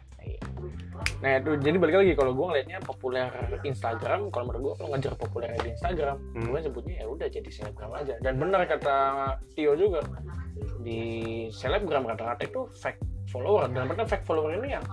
[1.18, 3.30] Nah itu jadi balik lagi kalau gue ngelihatnya populer
[3.64, 6.46] Instagram, kalau menurut gue kalau ngejar populer di Instagram, Hmm.
[6.52, 8.14] gue sebutnya ya udah jadi selebgram aja.
[8.22, 8.96] Dan benar kata
[9.54, 10.04] Tio juga
[10.82, 11.00] di
[11.54, 14.84] selebgram rata-rata itu fake follower dan benar fake follower ini yang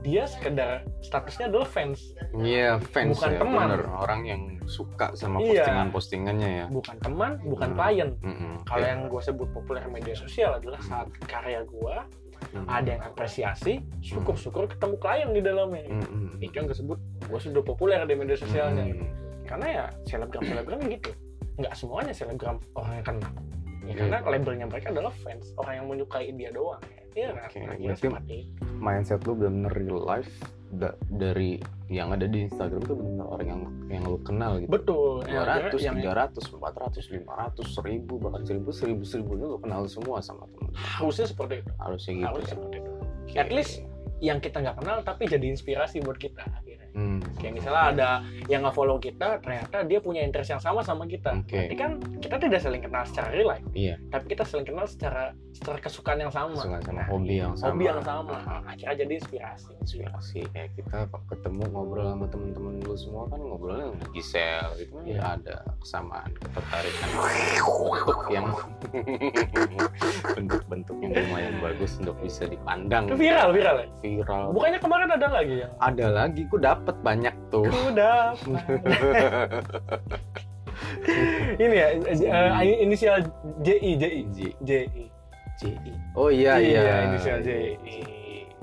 [0.00, 3.66] dia sekedar statusnya adalah fans, Iya fans Bukan ya teman.
[3.72, 5.64] bener orang yang suka sama Iya.
[5.64, 7.78] postingan-postingannya ya bukan teman, bukan Hmm.
[7.78, 8.10] klien.
[8.20, 8.52] Mm-mm.
[8.62, 11.96] Kalau Kayak- yang gue sebut populer media sosial adalah saat karya gue
[12.54, 12.66] Mm.
[12.66, 15.88] ada yang apresiasi, syukur-syukur ketemu klien di dalamnya.
[15.90, 16.38] Mm-mm.
[16.38, 18.84] Itu yang gue sebut gue sudah populer di media sosialnya.
[18.88, 19.08] Mm.
[19.42, 21.08] karena ya selebgram selebgram gitu
[21.56, 23.40] nggak semuanya selebgram orang yang kenal ya,
[23.80, 23.94] Iya.
[23.96, 28.38] karena labelnya mereka adalah fans orang yang menyukai dia doang ya kan Oke, kira berarti-
[28.46, 28.64] itu.
[28.76, 30.30] mindset lu bener-bener real life
[30.70, 34.68] da- dari yang ada di Instagram tuh bener orang yang yang lu kenal gitu.
[34.68, 40.20] Betul ya, 200, yang 300, 400, 500, 1000 bahkan 1000, 1000, 1000 lu kenal semua
[40.20, 40.70] sama temen.
[40.74, 41.70] Harusnya seperti itu.
[41.76, 42.26] Harusnya gitu.
[42.26, 42.90] Harusnya ya seperti itu.
[43.24, 43.36] Oke.
[43.36, 43.72] at least
[44.18, 46.42] yang kita nggak kenal tapi jadi inspirasi buat kita
[46.90, 48.10] Hmm, kayak misalnya ada
[48.46, 51.36] yang nge-follow kita ternyata dia punya interest yang sama sama kita.
[51.42, 53.64] Berarti kan kita tidak saling kenal secara real life.
[53.70, 54.00] Iya.
[54.08, 56.56] Tapi kita saling kenal secara secara kesukaan yang sama.
[56.56, 57.66] Suka sama Nah, hobi yang sama.
[57.70, 58.36] hobi yang sama.
[58.64, 60.38] Akhirnya jadi inspirasi inspirasi.
[60.50, 60.98] Kayak kita
[61.28, 65.20] ketemu ngobrol sama temen-temen lu semua kan ngobrolnya Gisel itu kan Iya.
[65.36, 67.08] ada kesamaan ketertarikan.
[67.14, 68.46] Bentuk yang
[70.34, 73.06] bentuk-bentuk yang lumayan bagus untuk bisa dipandang.
[73.10, 73.86] Viral viral ya?
[74.00, 74.50] Viral.
[74.50, 77.66] Bukannya kemarin ada lagi yang ada lagi gue dapet banyak tuh.
[77.66, 78.38] Udah
[81.58, 83.26] ini ya eh, inisial
[83.66, 85.04] JI JI JI
[85.58, 85.66] J
[86.14, 88.06] oh iya iya inisial JI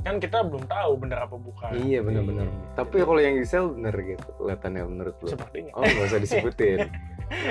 [0.06, 1.73] kan kita belum tahu bener apa bukan.
[1.82, 2.45] Iya benar-benar
[2.78, 5.34] tapi kalau yang Gisel bener gitu kelihatannya menurut lu.
[5.34, 5.73] Sepertinya.
[5.73, 6.78] Oh nggak usah disebutin.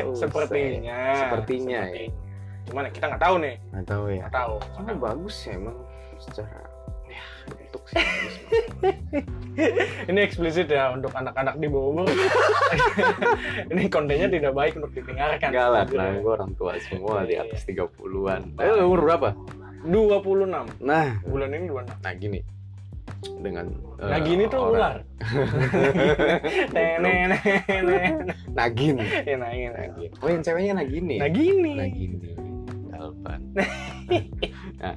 [0.06, 0.18] Usah.
[0.22, 0.98] sepertinya.
[1.18, 1.90] Sepertinya, ya.
[1.90, 2.22] Sepertinya.
[2.64, 3.54] cuman ya kita nggak tahu nih.
[3.74, 4.20] Nggak tahu ya.
[4.22, 4.54] Nggak tahu.
[4.70, 5.76] Cuma bagus ya emang
[6.22, 6.58] secara
[7.10, 7.24] ya
[7.86, 8.34] bagus.
[10.10, 12.06] ini eksplisit ya untuk anak-anak di bawah umur
[13.70, 17.34] ini kontennya tidak baik untuk didengarkan Enggak lah, Jujur nah gue orang tua semua di
[17.34, 17.44] Iya.
[17.44, 18.40] atas 30-an.
[18.56, 19.28] Eh, lu umur berapa?
[19.84, 20.48] 26
[20.80, 22.40] Nah, bulan ini 26 nah gini.
[23.24, 23.66] Dengan
[24.00, 24.96] eh, nah gini tuh ular
[26.72, 28.04] nenek nenek
[28.50, 28.96] Nagin.
[29.22, 29.70] ya nah nah.
[29.78, 30.10] Nagin.
[30.18, 31.16] Oh, yang ceweknya Nagini.
[31.16, 32.30] nah gini Nagini.
[32.90, 33.40] Dalpan.
[34.80, 34.96] nah,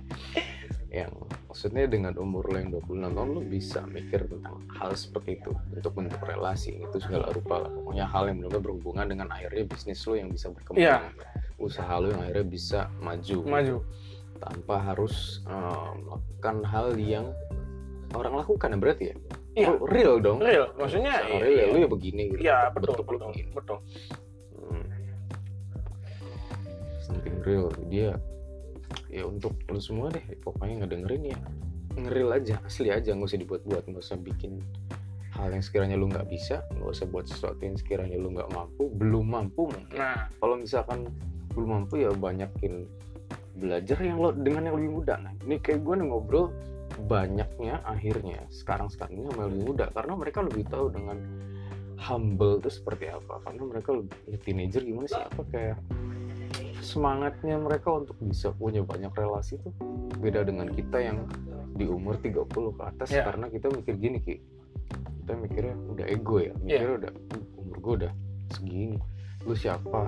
[0.89, 1.11] yang
[1.57, 5.89] maksudnya dengan umur lo yang 26 tahun lo bisa mikir tentang hal seperti itu untuk
[5.97, 7.73] bentuk relasi itu segala rupa lah.
[7.73, 11.01] Pokoknya hal yang benar berhubungan dengan akhirnya bisnis lo yang bisa berkembang Iya.
[11.57, 13.77] usaha lo yang akhirnya bisa maju maju.
[14.37, 17.25] Tanpa harus eh, melakukan hal yang
[18.13, 19.15] orang lakukan ya berarti ya?
[19.57, 19.67] Iya.
[19.73, 20.37] Oh, real dong.
[20.37, 20.69] Real.
[20.77, 22.39] Maksudnya Secara real ya lu ya begini gitu.
[22.45, 23.49] Iya betul bentuk lu betul begini.
[23.57, 23.77] betul.
[24.61, 24.85] Hmm.
[27.01, 27.73] something real.
[27.89, 28.13] Dia
[29.07, 31.39] ya untuk lu semua deh pokoknya ngedengerin ya
[31.97, 34.61] ngeril aja asli aja nggak usah dibuat-buat nggak usah bikin
[35.37, 38.89] hal yang sekiranya lu nggak bisa nggak usah buat sesuatu yang sekiranya lu nggak mampu
[38.97, 39.69] belum mampu.
[39.69, 41.09] Mungkin nah kalau misalkan
[41.53, 42.85] belum mampu ya banyakin
[43.57, 45.17] belajar yang lo dengan yang lebih muda.
[45.21, 46.53] Nah ini kayak gue nih ngobrol
[47.05, 51.17] banyaknya akhirnya sekarang sekarang ini sama yang lebih muda karena mereka lebih tahu dengan
[51.97, 55.77] humble itu seperti apa karena mereka lebih ya, teenager gimana sih apa kayak
[56.87, 59.75] semangatnya mereka untuk bisa punya banyak relasi tuh.
[60.17, 61.27] Beda dengan kita yang
[61.75, 63.27] di umur 30 ke atas Ya.
[63.27, 64.35] karena kita mikir gini ki.
[65.21, 68.11] Kita mikirnya udah ego ya mikirnya udah "Uh, umur gue udah
[68.49, 68.95] segini
[69.43, 70.07] lu siapa?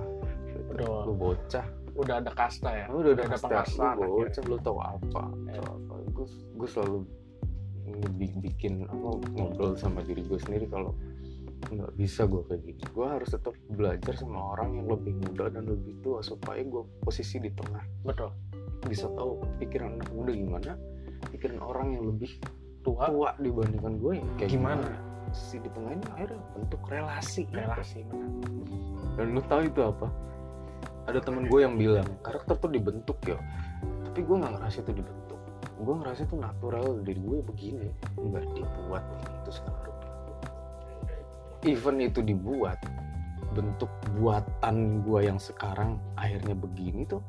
[0.72, 1.04] Udah.
[1.04, 1.66] lu bocah.
[1.94, 2.86] Udah ada kasta ya?
[2.88, 5.24] Lu udah ada ada kasta, lu bocah lu tahu apa?
[5.46, 5.60] Ya.
[5.60, 5.94] tahu apa?
[6.16, 6.98] Gue gue selalu
[8.40, 10.94] bikin apa ngobrol sama diri gue sendiri kalau
[11.68, 12.84] nggak bisa gue kayak gini.
[12.96, 17.44] Gue harus tetap belajar sama orang yang lebih muda dan lebih tua supaya gue posisi
[17.44, 17.84] di tengah.
[18.08, 18.32] Betul.
[18.88, 20.72] Bisa tahu pikiran anak muda gimana
[21.28, 22.32] pikiran orang yang lebih
[22.80, 23.12] tua.
[23.12, 24.88] tua dibandingkan gue ya kayak Gimana?
[24.88, 27.44] gimana, si di tengah ini akhirnya bentuk relasi.
[27.52, 28.00] Relasi.
[28.08, 28.30] benar
[29.20, 30.08] dan lu tahu itu apa?
[31.12, 33.36] Ada temen gue yang bilang karakter tuh dibentuk ya
[34.10, 35.40] tapi gue nggak ngerasa itu dibentuk.
[35.80, 37.90] Gue ngerasa itu natural dari gue begini.
[38.18, 39.04] Nggak dibuat
[39.44, 39.99] itu sekarang
[41.64, 42.80] even itu dibuat
[43.58, 47.24] bentuk buatan gue yang sekarang akhirnya begini tuh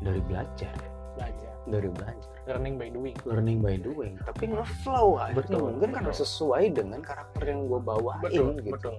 [0.00, 0.74] dari belajar.
[1.18, 1.52] Belajar.
[1.62, 2.32] Dari belajar.
[2.46, 3.16] Learning by doing.
[3.22, 4.18] Learning by doing.
[4.22, 5.36] Tapi ngeflow aja.
[5.36, 6.26] Betul, mungkin kan betul.
[6.26, 8.74] sesuai dengan karakter yang gue bawain betul gitu.
[8.74, 8.94] betul.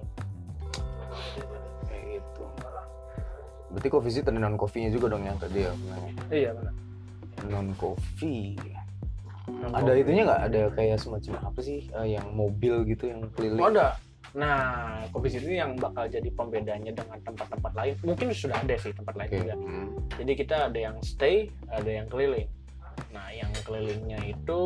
[1.88, 2.44] Kayak gitu
[3.74, 5.74] berarti coffee sih tadi non coffee nya juga dong yang tadi ya?
[6.30, 6.74] Iya benar.
[7.50, 7.74] Non
[9.44, 10.40] Non ada itunya nggak?
[10.46, 13.60] Ada kayak semacam apa sih eh, yang mobil gitu yang keliling?
[13.60, 13.98] Oh, ada.
[14.34, 17.94] Nah, kopi city yang bakal jadi pembedanya dengan tempat-tempat lain.
[18.02, 19.38] Mungkin sudah ada sih tempat lain Oke.
[19.38, 19.54] juga.
[19.54, 19.86] Hmm.
[20.18, 22.50] Jadi kita ada yang stay, ada yang keliling.
[23.14, 24.60] Nah, yang kelilingnya itu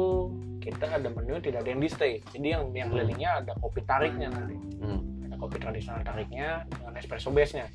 [0.58, 2.24] kita ada menu tidak ada yang di stay.
[2.32, 2.96] Jadi yang yang Hmm.
[2.96, 4.56] kelilingnya ada kopi tariknya nanti.
[4.80, 5.00] Hmm.
[5.28, 7.68] Ada kopi tradisional tariknya dengan espresso base-nya.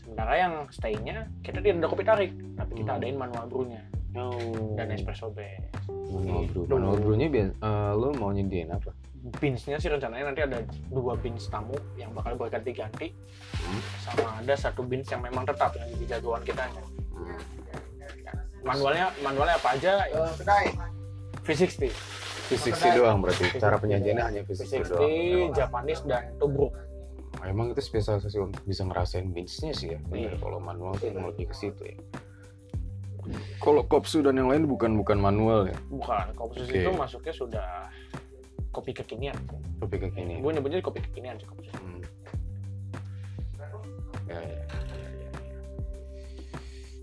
[0.00, 2.98] Sementara yang stay-nya kita tidak ada kopi tarik, tapi kita Hmm.
[3.02, 3.82] adain manual brew-nya
[4.14, 4.74] Oh.
[4.74, 5.66] dan espresso base.
[6.10, 6.74] manual brew Gitu.
[6.74, 11.76] manual brewnya eh, lo mau nyediain apa Beans-nya sih rencananya nanti ada dua beans tamu
[11.94, 13.12] yang bakal berganti-ganti
[13.52, 13.80] Hmm.
[14.00, 16.64] sama ada satu beans yang memang tetap yang jadi jagoan kita.
[18.60, 19.92] Manualnya manualnya apa aja?
[20.06, 20.24] Ya,
[21.40, 21.92] V60
[22.50, 23.44] V60 doang berarti.
[23.56, 25.04] Cara penyajiannya hanya V60 doang.
[25.04, 26.72] V60 Japanese dan Tobruk
[27.40, 29.98] emang itu spesialisasi untuk bisa ngerasain beansnya sih ya?
[30.02, 30.42] Bener, Iya.
[30.42, 31.96] kalau manual tuh emang lebih ke situ ya.
[33.56, 35.76] Kalau kopsu dan yang lain bukan bukan manual ya?
[35.88, 36.82] Bukan kopi susu Oke.
[36.82, 37.68] itu masuknya sudah
[38.70, 39.36] kopi kekinian
[39.78, 42.02] lebih ke gini gue nyebutnya kopi kekinian sih kopi Hmm.
[44.26, 45.30] Ya, ya, ya, ya, ya.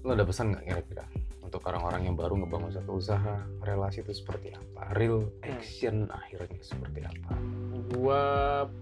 [0.02, 1.04] Lo ada pesan nggak kira-kira
[1.42, 4.92] untuk orang-orang yang baru ngebangun satu usaha relasi itu seperti apa?
[4.94, 7.36] Real action akhirnya seperti apa?
[7.88, 8.24] gue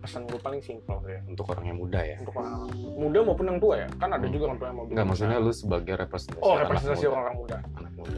[0.02, 2.18] pesan gue paling simpel ya Untuk orang yang muda ya?
[2.18, 4.34] untuk orang muda maupun yang tua ya kan ada Hmm.
[4.34, 7.14] juga orang tua yang mau Enggak, maksudnya lu sebagai representasi oh anak representasi muda.
[7.16, 8.18] orang muda Anak muda.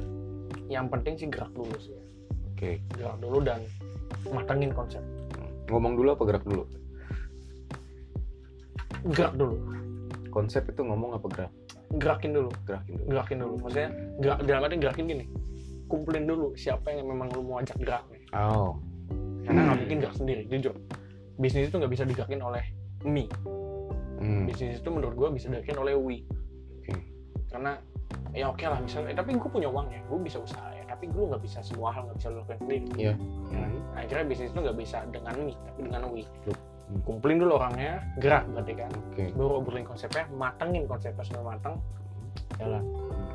[0.68, 1.96] yang penting sih gerak dulu sih
[2.50, 2.72] Oke.
[2.94, 3.60] gerak dulu dan
[4.28, 5.52] matengin konsep Hmm.
[5.70, 6.64] Ngomong dulu apa gerak dulu?
[9.08, 9.56] gerak dulu
[10.28, 11.52] Konsep itu ngomong apa gerak?
[11.94, 13.06] gerakin dulu Gerakin dulu.
[13.08, 15.26] gerakin dulu maksudnya gerak dalam arti gerakin gini
[15.88, 18.76] kumpulin dulu siapa yang memang lu mau ajak gerak nih Oh.
[19.42, 20.76] karena nggak mungkin gerak sendiri jujur
[21.38, 22.64] bisnis itu nggak bisa digerakin oleh
[23.04, 23.24] me
[24.18, 24.44] Hmm.
[24.44, 26.18] bisnis itu menurut gua bisa digerakin oleh we
[26.82, 26.92] Oke.
[27.48, 27.80] karena
[28.34, 30.68] ya oke lah misalnya eh, tapi gue punya uang ya gue bisa usaha
[30.98, 33.14] tapi gue nggak bisa semua hal nggak bisa lo lakukan sendiri Iya.
[33.14, 33.14] Ya?
[33.54, 36.26] Nah, akhirnya bisnis itu nggak bisa dengan me tapi dengan we
[36.88, 37.04] Hmm.
[37.04, 39.30] kumpulin dulu orangnya gerak berarti kan Oke.
[39.30, 41.76] baru obrolin konsepnya matengin konsepnya sampai mateng
[42.56, 42.80] jalan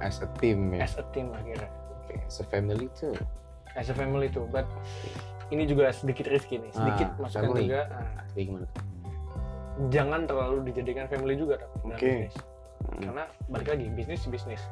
[0.01, 0.83] As a team ya.
[0.83, 1.69] as a team akhirnya
[2.01, 2.17] Oke.
[2.19, 3.13] As a family too.
[3.73, 4.65] as a family tuh but
[5.49, 7.69] ini juga sedikit risky nih sedikit Ah, masukkan family.
[7.69, 8.67] juga ah, gimana?
[8.67, 8.85] tuh?
[9.89, 12.09] jangan terlalu dijadikan family juga tapi dalam Oke.
[12.19, 12.35] bisnis
[12.83, 12.99] Hmm.
[13.05, 14.63] karena balik lagi bisnis bisnis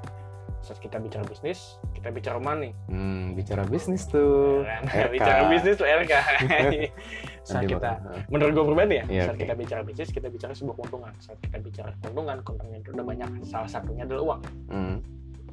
[0.60, 1.58] saat kita bicara bisnis
[1.92, 4.60] kita bicara money Hmm, bicara bisnis tuh.
[4.62, 4.84] kan?
[4.84, 5.10] RK.
[5.10, 6.12] bicara bisnis tuh RK
[7.48, 7.90] saat kita
[8.28, 9.42] menurut gue pribadi ya Iya, saat oke.
[9.42, 13.28] kita bicara bisnis kita bicara sebuah keuntungan saat kita bicara keuntungan keuntungannya itu udah banyak
[13.42, 14.96] salah satunya adalah uang Hmm.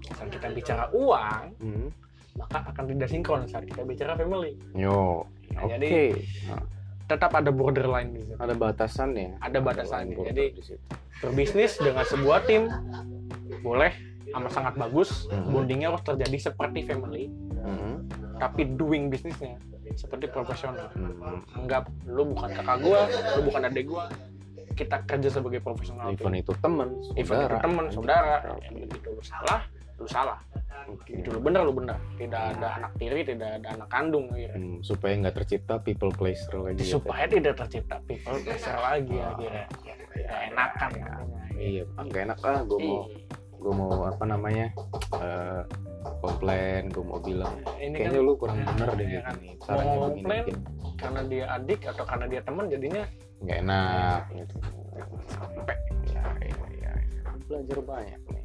[0.10, 1.88] saat kita bicara uang Hmm.
[2.36, 5.24] maka akan tidak sinkron saat kita bicara family Yo.
[5.50, 5.72] Nah, Oke.
[5.74, 5.90] jadi
[6.46, 6.62] Nah,
[7.08, 9.40] tetap ada borderline di situ ada batasannya.
[9.40, 10.46] ada batasannya border jadi
[11.18, 12.68] berbisnis dengan sebuah tim
[13.58, 13.90] boleh
[14.30, 15.50] amat sangat bagus Mhm.
[15.50, 18.08] bondingnya harus terjadi seperti family Hmm.
[18.38, 19.56] tapi doing bisnisnya
[19.94, 21.40] seperti profesional Hmm.
[21.56, 24.12] anggap lu bukan kakak gua lu bukan adik gua
[24.74, 29.66] kita kerja sebagai profesional Event itu teman, Even itu teman saudara yang begitu lu salah
[29.98, 30.38] lu salah
[30.88, 31.18] Oke.
[31.18, 34.78] itu lu benar lu benar tidak ada anak tiri tidak ada anak kandung akhirnya Hmm,
[34.80, 36.80] supaya nggak tercipta people pleaser lagi.
[36.80, 39.34] ya, supaya tidak tercipta people pleaser lagi Oh.
[39.34, 39.66] akhirnya
[40.14, 40.90] ya enakan.
[40.94, 41.04] Teh.
[41.58, 42.62] Iya, nggak enak ah.
[42.64, 43.26] Gue mau, Ih,
[43.58, 44.70] gue mau apa namanya?
[45.18, 45.62] eh,
[46.18, 49.36] komplain, gue mau bilang ini kayaknya kan lu kurang bener deh ya gitu kan.
[49.38, 49.54] nih.
[49.54, 50.46] Mau Caranya begini komplain,
[50.96, 53.04] karena dia adik atau karena dia teman jadinya
[53.38, 54.56] nggak enak gitu.
[55.28, 55.76] sampai
[56.08, 57.22] Ya, ya, ya, ya.
[57.46, 58.44] Belajar banyak nih.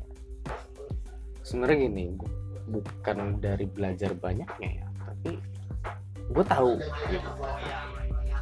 [1.43, 2.35] Sebenarnya gini, bu-
[2.69, 5.33] bukan dari belajar banyaknya ya, tapi
[6.29, 6.73] gue tahu
[7.09, 7.31] gitu.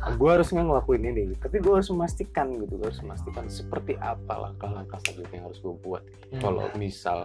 [0.01, 4.49] Gue harus nggak ngelakuin ini, tapi gue harus memastikan gitu, gue harus memastikan seperti apa
[4.49, 6.03] langkah-langkah selanjutnya yang harus gue buat.
[6.33, 6.41] Hmm.
[6.41, 7.19] Kalau misal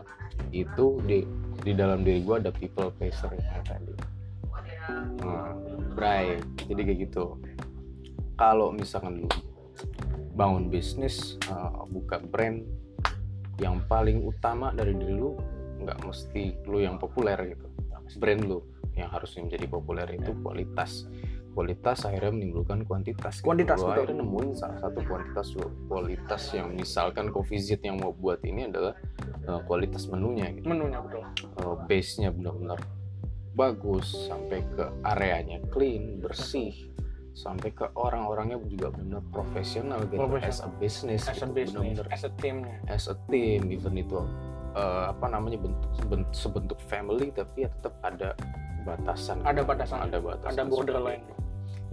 [0.52, 1.24] itu di
[1.64, 3.96] di dalam diri gue ada people pleaser yang tadi.
[5.24, 5.56] Nah,
[5.96, 7.40] Bray, jadi kayak gitu.
[8.36, 9.30] Kalau misalkan lu
[10.36, 12.60] bangun bisnis, uh, buka brand,
[13.64, 15.40] yang paling utama dari diri lu
[15.80, 17.68] nggak mesti lu yang populer gitu.
[18.20, 18.60] Brand lu
[18.96, 21.08] yang harusnya menjadi populer itu kualitas.
[21.56, 23.40] Kualitas akhirnya menimbulkan kuantitas.
[23.40, 23.48] gitu.
[23.48, 23.96] Kuantitas, betul.
[23.96, 25.48] akhirnya nemuin salah satu kuantitas.
[25.88, 28.92] Kualitas yang misalkan Z yang mau buat ini adalah
[29.48, 31.24] uh, kualitas menunya gitu menunya betul
[31.62, 32.80] uh, base-nya benar-benar
[33.56, 36.92] bagus sampai ke areanya clean bersih
[37.36, 40.80] sampai ke orang-orangnya juga benar profesional gitu as a Profesional.
[40.80, 44.20] business as a gitu, business benar-benar as a teamnya as a team even itu
[44.76, 48.30] eh, apa namanya bentuk sebentuk, sebentuk family tapi ya tetap ada
[48.88, 49.98] batasan Ada batasan.
[50.04, 51.24] ada batasan ada borderline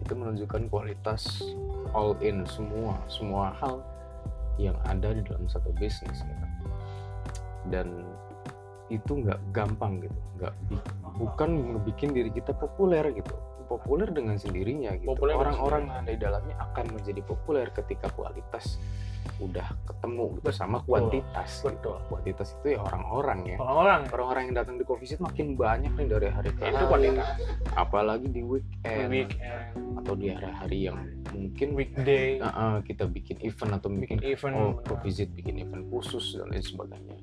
[0.03, 1.47] itu menunjukkan kualitas
[1.95, 3.81] all in semua semua hal
[4.61, 6.47] yang ada di dalam satu bisnis gitu.
[7.71, 8.05] dan
[8.93, 10.19] itu nggak gampang gitu.
[10.37, 10.55] Nggak
[11.17, 13.33] bukan ngebikin diri kita populer gitu.
[13.71, 15.17] Populer dengan sendirinya gitu.
[15.17, 18.77] Orang-orang yang ada di dalamnya akan menjadi populer ketika kualitas
[19.42, 20.88] udah ketemu gitu sama Betul.
[20.88, 21.66] kuantitas gitu.
[21.70, 21.96] betul.
[22.06, 23.56] Kuantitas itu ya orang-orang ya.
[23.58, 26.90] Orang-orang orang-orang yang datang di coffee City makin banyak nih dari hari ke itu hari.
[26.90, 27.28] kualitas
[27.74, 29.08] apalagi di weekend.
[29.11, 29.98] Weekend.
[30.02, 30.98] Atau di hari-hari yang
[31.35, 32.38] mungkin weekday.
[32.38, 34.54] Nah, ah, kita bikin event atau bikin, bikin event.
[34.87, 37.18] oh visit bikin event khusus dan lain sebagainya.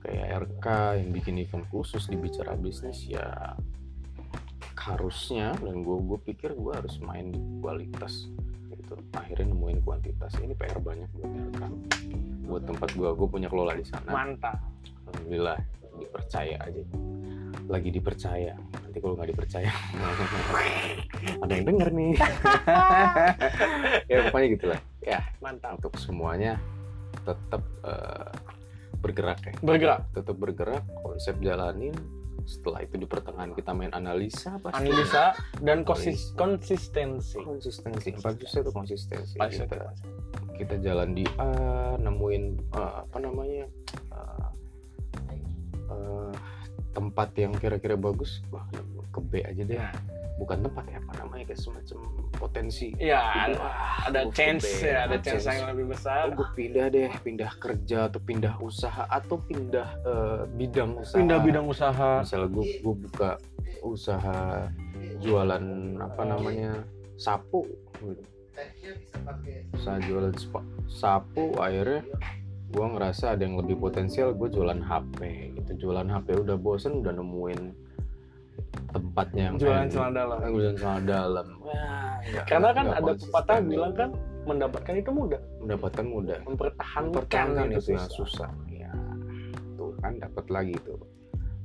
[0.00, 0.66] Kayak RK
[1.04, 3.54] yang bikin event khusus di bicara bisnis ya
[4.80, 8.32] harusnya dan gue gue pikir gue harus main di kualitas
[8.90, 8.98] gitu.
[9.14, 10.32] Akhirnya nemuin kuantitas.
[10.42, 11.62] Ini PR banyak buat RK
[12.50, 14.10] buat tempat gue gue punya kelola di sana.
[14.10, 14.58] Mantap.
[15.06, 15.58] Alhamdulillah
[16.02, 16.82] dipercaya aja.
[17.70, 18.54] Lagi dipercaya.
[18.58, 19.70] Nanti kalau nggak dipercaya
[21.46, 22.12] ada yang denger nih.
[24.10, 24.80] Ya pokoknya gitulah.
[25.06, 25.78] Ya mantap.
[25.78, 26.58] untuk semuanya
[27.22, 28.34] tetap eh,
[28.98, 29.54] bergerak ya.
[29.62, 30.02] Bergerak.
[30.10, 31.94] Tetap bergerak konsep jalanin
[32.50, 37.38] setelah itu di pertengahan kita main analisa pasti analisa dan konsis konsistensi.
[37.38, 38.10] Konsistensi.
[38.10, 39.34] Yang bagus itu konsistensi.
[39.38, 39.62] Pasti.
[39.62, 39.78] kita
[40.58, 44.48] kita jalan di A nemuin eh, apa namanya eh,
[45.94, 46.32] eh,
[46.90, 48.66] tempat yang kira-kira bagus wah
[49.14, 49.78] ke B aja deh
[50.40, 51.98] bukan tempat ya apa namanya kayak semacam
[52.32, 53.60] potensi ya ada,
[54.08, 55.44] ada chance ya ada chance.
[55.44, 59.88] chance yang lebih besar Oh, gue pindah deh, pindah kerja atau pindah usaha atau pindah
[60.00, 61.18] eh, bidang usaha.
[61.20, 63.30] pindah bidang usaha Misalnya gue gue buka
[63.84, 64.68] usaha
[65.20, 65.64] jualan
[66.00, 66.84] apa namanya
[67.20, 67.68] sapu,
[68.00, 68.24] gitu.
[69.76, 70.32] usaha jualan
[70.88, 71.52] sapu.
[71.60, 72.04] Akhirnya
[72.70, 74.32] gue ngerasa ada yang lebih potensial.
[74.32, 75.18] Gue jualan HP,
[75.60, 75.88] gitu.
[75.88, 77.60] Jualan HP udah bosen, udah nemuin
[78.90, 80.38] tempatnya yang jualan celana dalam.
[80.40, 81.46] Eh, jualan celana dalam.
[81.60, 84.10] Wah, nggak- karena kan ada pepatah bilang kan
[84.44, 85.40] mendapatkan itu mudah.
[85.60, 86.38] Mendapatkan mudah.
[86.46, 88.50] mempertahankan mempertahankan itu itu yang susah.
[88.68, 88.92] Ya
[89.76, 91.00] tuh kan dapat lagi tuh.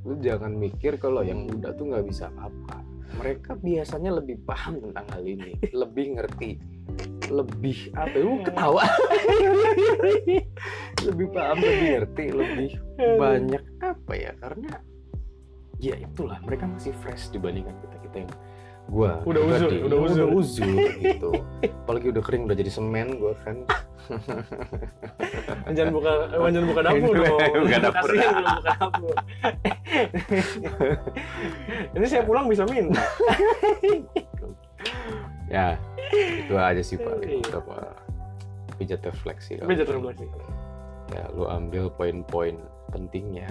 [0.05, 2.77] Lu jangan mikir kalau yang muda tuh nggak bisa apa
[3.15, 5.55] mereka biasanya lebih paham tentang hal ini.
[5.81, 6.59] Lebih ngerti.
[7.31, 8.15] Lebih apa?
[8.17, 8.83] Lu ketawa.
[11.05, 14.31] Lebih paham lebih ngerti lebih banyak apa ya?
[14.41, 14.73] Karena
[15.79, 16.39] ya itulah.
[16.43, 17.95] Mereka masih fresh dibandingkan kita.
[18.05, 18.31] Kita yang
[18.85, 20.27] gua Udah uzur, udah uzur.
[20.29, 21.29] uzur gitu.
[21.85, 23.57] Apalagi udah kering udah jadi semen gua kan.
[25.73, 27.39] Jangan buka eh, jangan buka dapur dong.
[27.65, 28.09] Buka dapur.
[28.13, 29.15] Kasihan belum buka dapur.
[31.97, 33.01] Ini saya pulang bisa minta.
[35.49, 35.77] Ya
[36.13, 37.97] itu aja sih paling apa?
[38.77, 39.57] Pijat refleksi.
[39.57, 40.25] Tapi jatuh refleksi.
[41.09, 42.61] Ya lu ambil poin-poin
[42.93, 43.49] pentingnya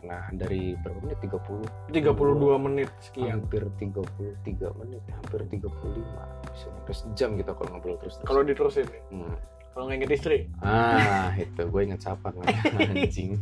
[0.00, 1.18] karena dari berapa menit?
[1.20, 3.44] 30 32 menit sekian.
[3.44, 5.68] Hampir 33 menit hampir 35
[6.50, 8.88] bisa nyampe sejam kita kalau ngobrol terus terus kalau diterusin?
[9.12, 9.36] Hmm.
[9.70, 10.38] kalau nggak inget istri?
[10.64, 11.62] Ah itu.
[11.68, 12.32] Gue inget siapa
[12.80, 13.38] anjing.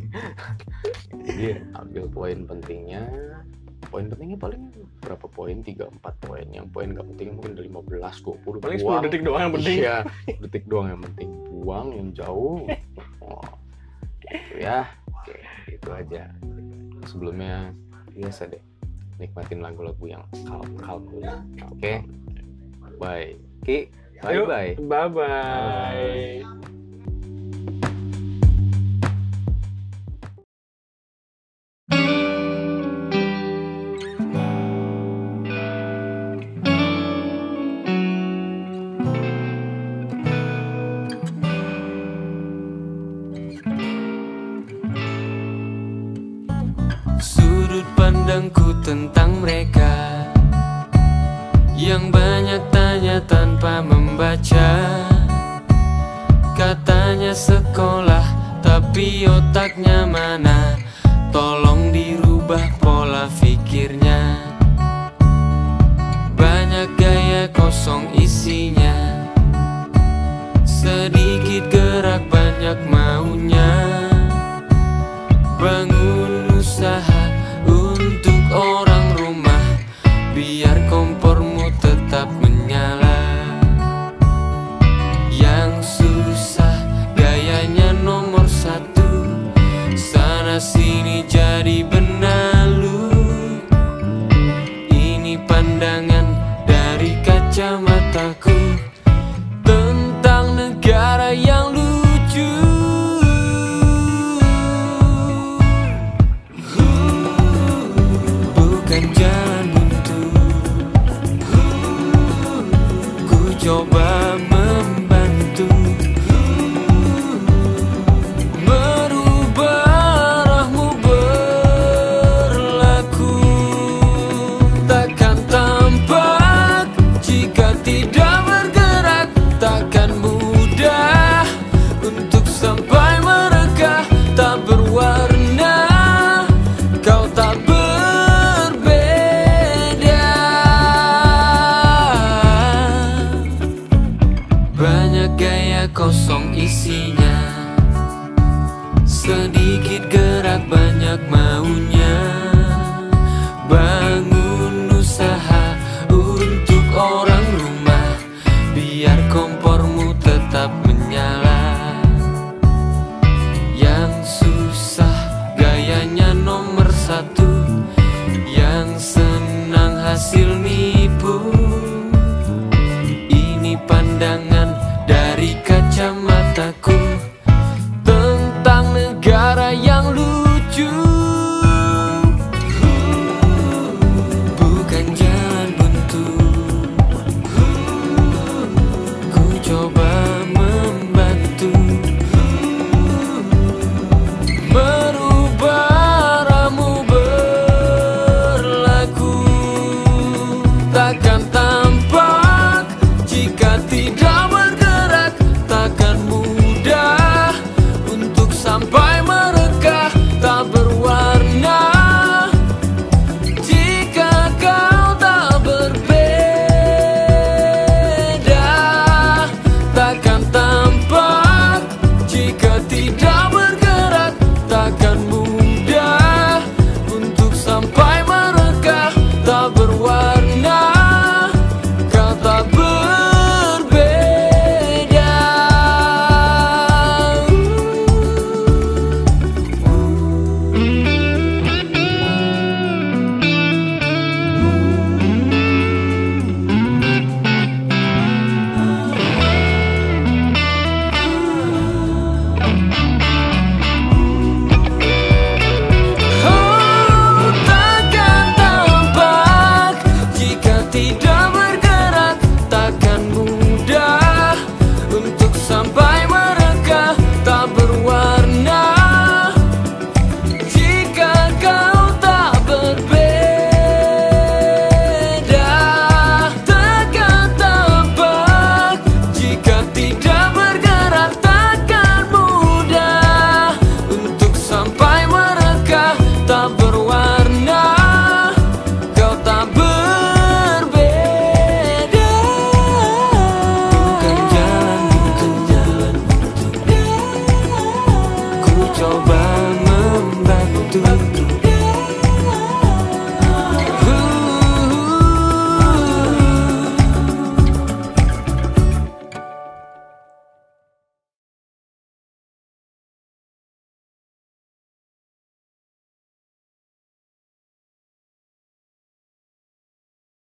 [1.25, 3.01] Jadi ambil poin pentingnya.
[3.89, 4.69] Poin pentingnya paling
[5.01, 5.63] berapa poin?
[5.63, 6.45] 3 4 poin.
[6.51, 9.01] Yang poin gak penting mungkin dari 15 20 paling 10 buang.
[9.07, 9.75] detik doang yang penting.
[9.79, 9.95] Iya
[10.43, 11.29] detik doang yang penting.
[11.49, 12.67] Buang yang jauh.
[13.23, 13.41] Oh,
[14.29, 14.85] gitu ya
[15.75, 16.31] itu aja.
[17.07, 17.71] sebelumnya
[18.11, 18.59] biasa deh
[19.19, 21.31] nikmatin lagu-lagu yang kalm kalm dulu.
[21.75, 22.03] Oke?
[22.99, 23.39] Bye.
[23.63, 23.87] Ki
[24.19, 24.47] bye Yuk.
[24.51, 26.43] bye bye bye